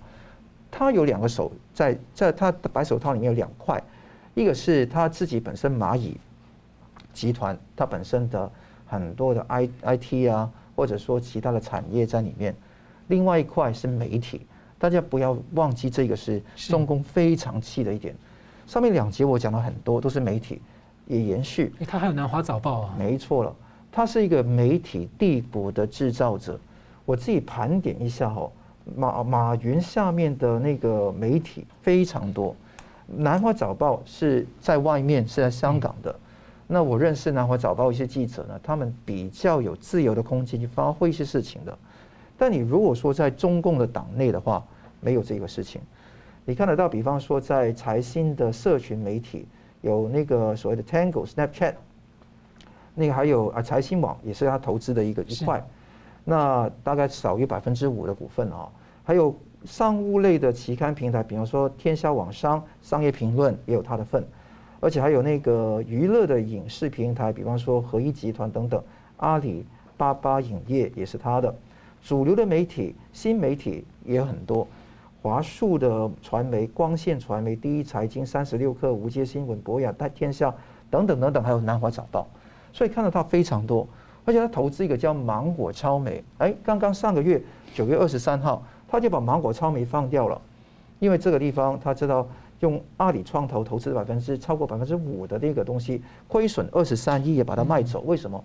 [0.71, 3.83] 他有两个手在在他的白手套里面有两块，
[4.35, 6.19] 一个是他自己本身蚂蚁
[7.15, 8.53] 集团，他本身的。
[8.87, 12.55] 很多的 I I T 啊，或者说其他的产业在里面。
[13.09, 14.47] 另外一块是媒体，
[14.79, 18.15] 大家不要忘记这个是中共非常气的一点。
[18.67, 20.61] 上面两节我讲了很多，都是媒体
[21.07, 21.73] 也延续。
[21.79, 22.95] 诶，他还有南华早报啊？
[22.99, 23.55] 没错了，
[23.93, 26.59] 他是一个媒体帝国的制造者。
[27.05, 28.51] 我自己盘点一下哦，
[28.97, 32.55] 马马云下面的那个媒体非常多。
[33.07, 36.13] 南华早报是在外面，是在香港的。
[36.67, 41.79] 那我认识南华早报一些记者呢，他们比较有自由的空间去发挥一些事情的。
[42.37, 44.65] 但你如果说在中共的党内的话，
[45.01, 45.81] 没有这个事情。
[46.45, 49.47] 你看得到，比方说在财新的社群媒体
[49.81, 51.75] 有那个所谓的 Tango Snapchat，
[52.95, 55.65] 那个还有啊财新网也是他投资的一个一块，
[56.25, 58.69] 那大概少于百分之五的股份啊。
[59.05, 64.25] 还有商务类的期刊平台，比方说天下网商、商业评论也有他的份，
[64.81, 68.83] 而且还有那个娱乐的影视平台，比方说合一集团等等，
[69.17, 69.65] 阿里
[69.97, 71.55] 巴巴影业也是他的。
[72.03, 74.67] 主流的媒体、新媒体也很多，
[75.23, 80.55] 华数的传媒、光线传媒、第一财经、三十六氪、无界新闻、博雅、大天下
[80.89, 82.29] 等等等等，还有南华早报，
[82.73, 83.89] 所以看到它非常多，
[84.25, 87.43] 而且他投资一个叫芒果超媒，哎，刚刚上个月
[87.75, 90.41] 九月二十三号，他就把芒果超媒放掉了，
[91.01, 92.25] 因为这个地方他知道
[92.61, 98.43] 用阿里创投投资百分之超过百分之五的那个东西，亏损二十三亿也把它卖走，为什么？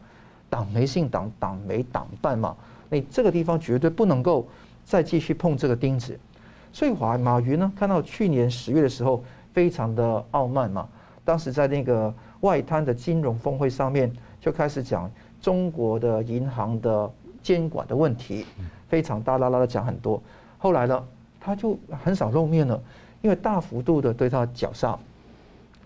[0.49, 2.55] 党媒信党，党媒党办嘛。
[2.89, 4.45] 你这个地方绝对不能够
[4.84, 6.20] 再继续碰这个钉子，
[6.74, 10.89] 所以华马云呢，看到去年十月的时候非常的傲慢嘛，
[11.24, 15.09] 当时在那个外滩的金融峰会上面就开始讲
[15.41, 17.09] 中国的银行的
[17.41, 18.45] 监管的问题，
[18.89, 20.22] 非常大啦啦的讲很多，
[20.57, 21.01] 后来呢，
[21.39, 22.78] 他就很少露面了，
[23.22, 24.98] 因为大幅度的对他绞杀，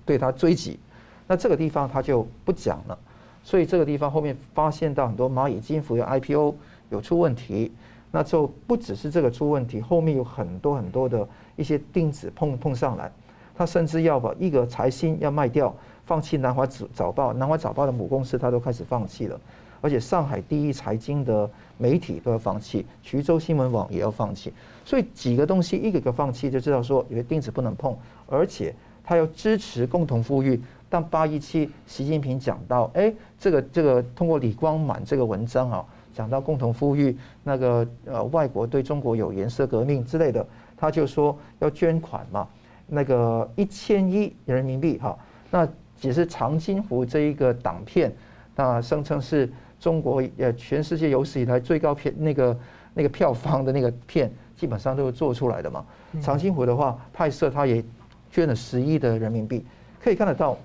[0.06, 0.80] 对他追击，
[1.28, 2.98] 那这个地方他就不讲了，
[3.44, 6.56] 所以这个地方后面发现到很多蚂蚁金服的 IPO。
[6.92, 7.72] 有出问题，
[8.12, 13.12] 那就不只是这个出问题，后面有很多很多的一些钉子碰碰上来，
[13.58, 15.76] 他甚至要把一个财新要卖掉，
[16.06, 16.64] 放弃南华
[16.94, 19.42] 早报，南华早报的母公司他都开始放弃了，
[19.82, 24.54] 而且上海第一财经的媒体都要放弃，衢州新闻网也要放弃，
[24.84, 27.96] 所以几个东西一个个放弃，就知道说有些钉子不能碰，
[28.28, 28.74] 而且
[29.04, 30.62] 他要支持共同富裕。
[30.88, 35.86] 但八一七习近平讲到，哎，这个这个通过李光满这个文章啊。
[36.14, 37.14] 讲到共同富裕，
[37.44, 40.48] 那个呃外国对中国有颜色革命之类的，
[40.78, 42.48] 他就说要捐款嘛，
[42.88, 45.18] 那个一千亿人民币哈，
[45.52, 45.68] 那
[46.00, 48.16] 只是长津湖这一个党片，
[48.56, 49.52] 那声称是
[49.86, 52.58] 中国呃全世界有史以来最高片那个
[52.96, 55.86] 那个票房的那个片，基本上都是做出来的嘛。
[56.20, 57.86] 长津湖的话拍摄他也
[58.32, 59.64] 捐了十亿的人民币，
[60.04, 60.58] 可以看得到，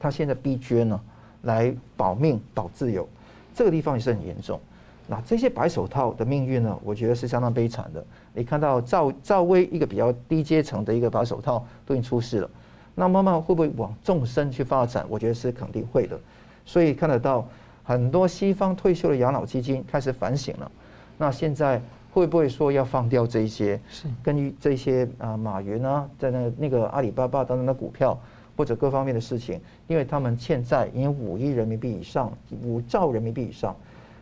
[0.00, 1.00] 他现在逼捐呢，
[1.42, 3.08] 来保命保自由。
[3.54, 4.60] 这个地方也是很严重，
[5.06, 6.76] 那这些白手套的命运呢？
[6.82, 8.04] 我觉得是相当悲惨的。
[8.32, 12.50] 你看到赵赵薇一个比较低阶层的一个白手套都已经出事了，
[12.96, 15.06] 那慢慢会不会往纵深去发展？
[15.08, 16.18] 我觉得是肯定会的。
[16.66, 17.46] 所以看得到
[17.84, 20.70] 很多西方退休的养老基金开始反省了。
[21.16, 21.80] 那现在
[22.12, 23.78] 会不会说要放掉这些？
[23.88, 28.18] 是根据这些啊，马云啊，在那那个阿里巴巴等等的股票。
[28.56, 32.32] 或者各方面的事情，因为他们欠债已经五亿人民币以上，
[32.62, 33.74] 五兆人民币以上。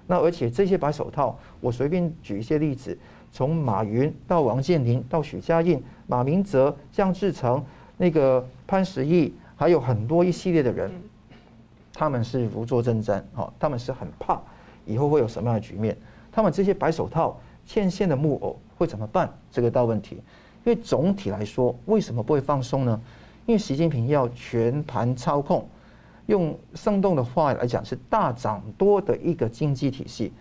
[0.07, 2.97] 那而且这些白手套，我随便举一些例子，
[3.31, 7.63] 从马云到王健林到许家印、马明哲、江志成、
[7.99, 10.91] 那个潘石屹，还有很多一系列的人，
[11.95, 14.41] 他们是如坐针毡，哈，他们是很怕
[14.87, 15.97] 以后会有什么样的局面。
[16.31, 19.33] 他们这些白手套牵线的木偶会怎么办？
[19.51, 20.17] 这个大问题。
[20.65, 23.01] 因为总体来说，为什么不会放松呢？
[23.47, 25.69] 因为习近平要全盘操控，
[26.27, 30.33] 用生动的话来讲是大涨多的一个经济体系，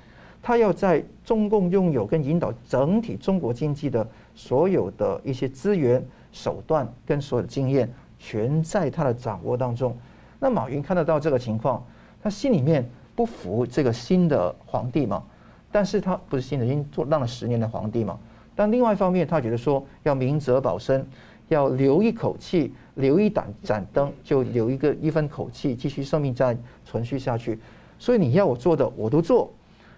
[0.41, 9.97] 他要在中共拥有跟引导整体中国经济的所有的一些资源、手段跟所有的经验，全在他的掌握当中。
[10.41, 11.81] 那马云看得到这个情况，
[12.21, 12.83] 他心里面
[13.15, 15.23] 不服这个新的皇帝嘛？
[15.71, 18.19] 但是他不是新的，已经做当了十年的皇帝嘛？
[18.55, 21.07] 但另外一方面，他觉得说要明哲保身。
[21.47, 27.59] 要留一口气，留一盏盏灯，就留一个一分口气，继续生命再存续下去。
[27.99, 29.51] 所以你要我做的，我都做，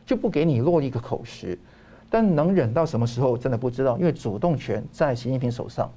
[0.04, 1.56] 就不给你落一个口实。
[2.10, 5.88] 但能忍到什么时候，真的不知道，因为主动权在习近平手上，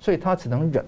[0.00, 0.84] 所以他只能忍。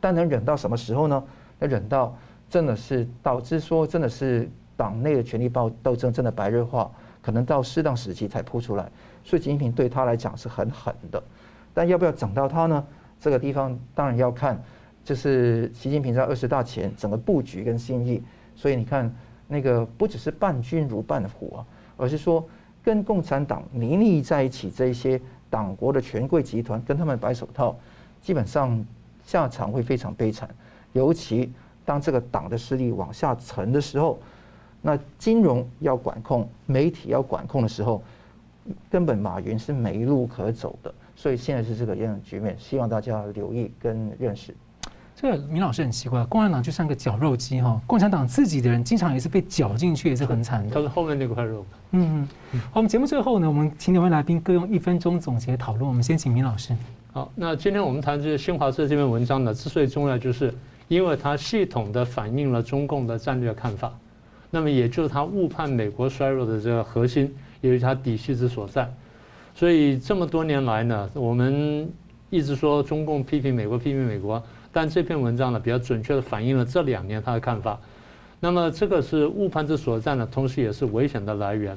[0.00, 1.24] 但能忍到什么时候呢？
[1.60, 2.16] 要忍到
[2.48, 6.90] 真的是导致说，真的是党内的权力斗斗争真的白热化，
[7.20, 8.90] 可能到适当时期才扑出来。
[9.24, 11.22] 所以习近平对他来讲是很狠的，
[11.74, 12.84] 但要不要整到他呢？
[13.20, 14.62] 这个地方当然要看，
[15.04, 18.22] 就是习近平在二十大前整个布局跟心意。
[18.54, 19.12] 所以你看，
[19.46, 22.48] 那个不只是伴君如伴虎啊，而是说
[22.82, 27.76] 跟共产党泥泞在一起这一些党国的权贵集团，跟他们白手套，
[28.22, 28.84] 基本上
[29.24, 30.48] 下场会非常悲惨。
[30.92, 31.50] 尤其
[31.84, 34.18] 当这个党的势力往下沉的时候，
[34.80, 38.02] 那金融要管控，媒体要管控的时候，
[38.90, 40.92] 根本马云是没路可走的。
[41.16, 44.54] 所以现在是这个样的局面，希望大家留意跟认识。
[45.16, 50.72] 这个明老师很奇怪，共产党就像个绞肉机哈，共产党自己的人经常也是被绞进去，也是很惨的。
[50.72, 51.66] 他是后面那块肉。
[51.90, 52.60] 嗯嗯。
[52.70, 55.88] 好，我们节目最后呢，我们请两位来宾各用一分钟总结讨论。
[55.88, 56.72] 我们先请明老师。
[57.12, 60.54] 好，那今天我们谈这个新华社这篇文章呢，之所以重要，就是
[60.88, 63.96] 因为它系统的反映了中共的战略看法，
[64.50, 68.90] 那么也就是它误判美国衰弱的这个核心，也是它底细之所在。
[69.54, 71.88] 所以这么多年来呢，我们
[72.30, 74.42] 一直说中共批评美国，批评美国。
[74.70, 77.78] 但这篇文章呢，比较准确地反映了这两年他的看法。
[78.38, 81.76] 那么这个是误判之所在呢，同时也是危险的来源。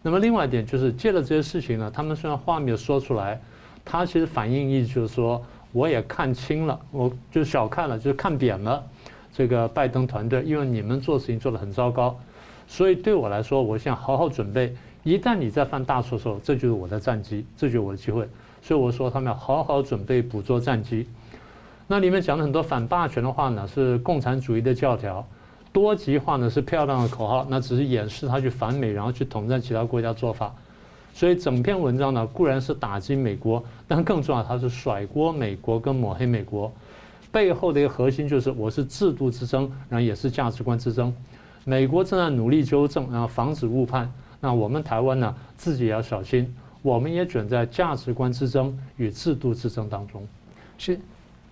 [0.00, 3.38] 那么另外一点就是，借了这些事情呢，他们虽然话没有说出来，
[3.84, 8.82] 他其实反映意思就是说，我也看清了，我就小看了，就是看扁了
[9.32, 12.18] 这个拜登团队，因为你们做事情做得很糟糕，
[12.66, 18.26] 所以对我来说，我想好好准备，一旦你再犯大错的时候，这就是我的战机，这就是我的机会。
[18.60, 21.06] 所以我说，他们要好好准备捕捉战机。
[21.86, 25.24] 那里面讲了很多反霸权的话呢，是共产主义的教条；
[25.72, 30.54] 多极化呢是漂亮的口号，那只是掩饰他去反美，然后去统战其他国家做法。
[31.12, 36.72] 所以整篇文章呢固然是打击美国，但更重要，它是甩锅美国跟抹黑美国。
[37.30, 41.14] 背后的一个核心就是我是制度之争，然后也是价值观之争。
[41.64, 44.10] 美国正在努力纠正，然后防止误判。
[44.40, 50.26] 那我们台湾呢自己也要小心，我们也卷在价值观之争与制度之争当中。
[50.78, 50.98] 是。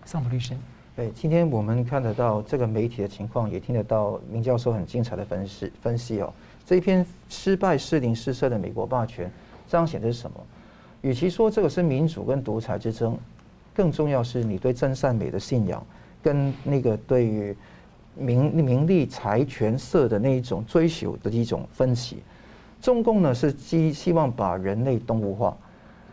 [0.08, 0.54] 桑普律师，
[0.94, 6.32] 对，今天我们看得到这个媒体的情况，也听得到明教授很精彩的分析分析哦。
[6.64, 9.28] 这一篇失败、失灵、失色的美国霸权，
[9.68, 10.36] 彰显的是什么？
[11.02, 13.16] 与其说这个是民主跟独裁之争，
[13.74, 15.84] 更重要是你对真善美的信仰，
[16.22, 17.56] 跟那个对于
[18.16, 22.22] 名名利财权色的那一种追求的一种分歧。
[22.80, 25.56] 中共呢是希希望把人类动物化，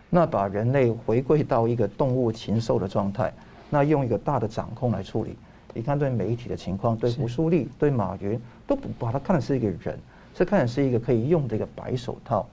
[0.09, 3.33] 那把人类回归到一个动物禽兽的状态。
[3.69, 5.35] 那用一个大的掌控来处理，
[5.73, 9.97] 你看对媒体的情况，对胡舒立、对马云，都不把他看的是一个人，
[10.35, 12.45] 是看的是一个可以用的一个白手套。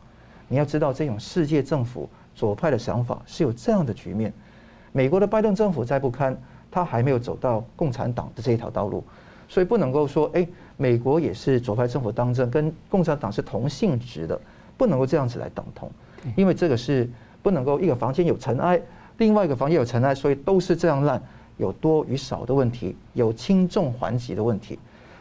[0.51, 4.33] 你要知道，这种世界政府左派的想法是有这样的局面。
[4.91, 6.37] 美国的拜登政府再不堪，
[6.73, 9.05] 他还没有走到共产党的这一条道路，
[9.49, 10.45] 所以不能够说，哎，
[10.77, 14.39] 美国也是左派政府当政，跟共产党是同性质的，
[14.77, 15.89] 不能够这样子来等同，
[16.35, 17.09] 因为这个是
[17.43, 18.83] 不能够一个房间有尘埃。
[19.19, 21.23] 另外一个房间有尘埃，所以都是这样烂，
[21.59, 24.77] 有多与少的问题，有轻重缓急的问题。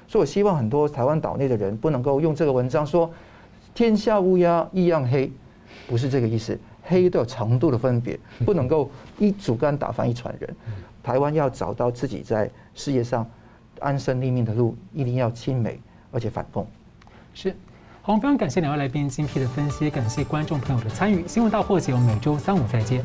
[0.08, 3.08] 所以我希望很多台湾岛内的人不能够用这个文章说
[3.74, 5.32] “天下乌鸦一样黑”，
[5.88, 6.60] 不是这个意思。
[6.84, 8.90] 黑都有程度的分别，不能够
[9.20, 10.56] 一竹竿打翻一船人。
[11.04, 13.26] 台湾要找到自己在世界上
[13.80, 15.80] 安身立命的路，一定要亲美
[16.12, 16.66] 而且反共。
[17.34, 17.56] 是，
[18.02, 21.28] 好，非常感谢两位来宾精辟的分析，感谢观众朋友的参与。
[21.28, 23.04] 新闻大破解，我们每周三五再见。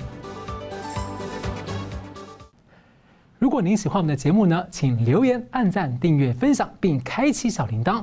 [3.38, 8.02] 如果您喜欢我们的节目呢，请留言、按赞、订阅、分享，并开启小铃铛。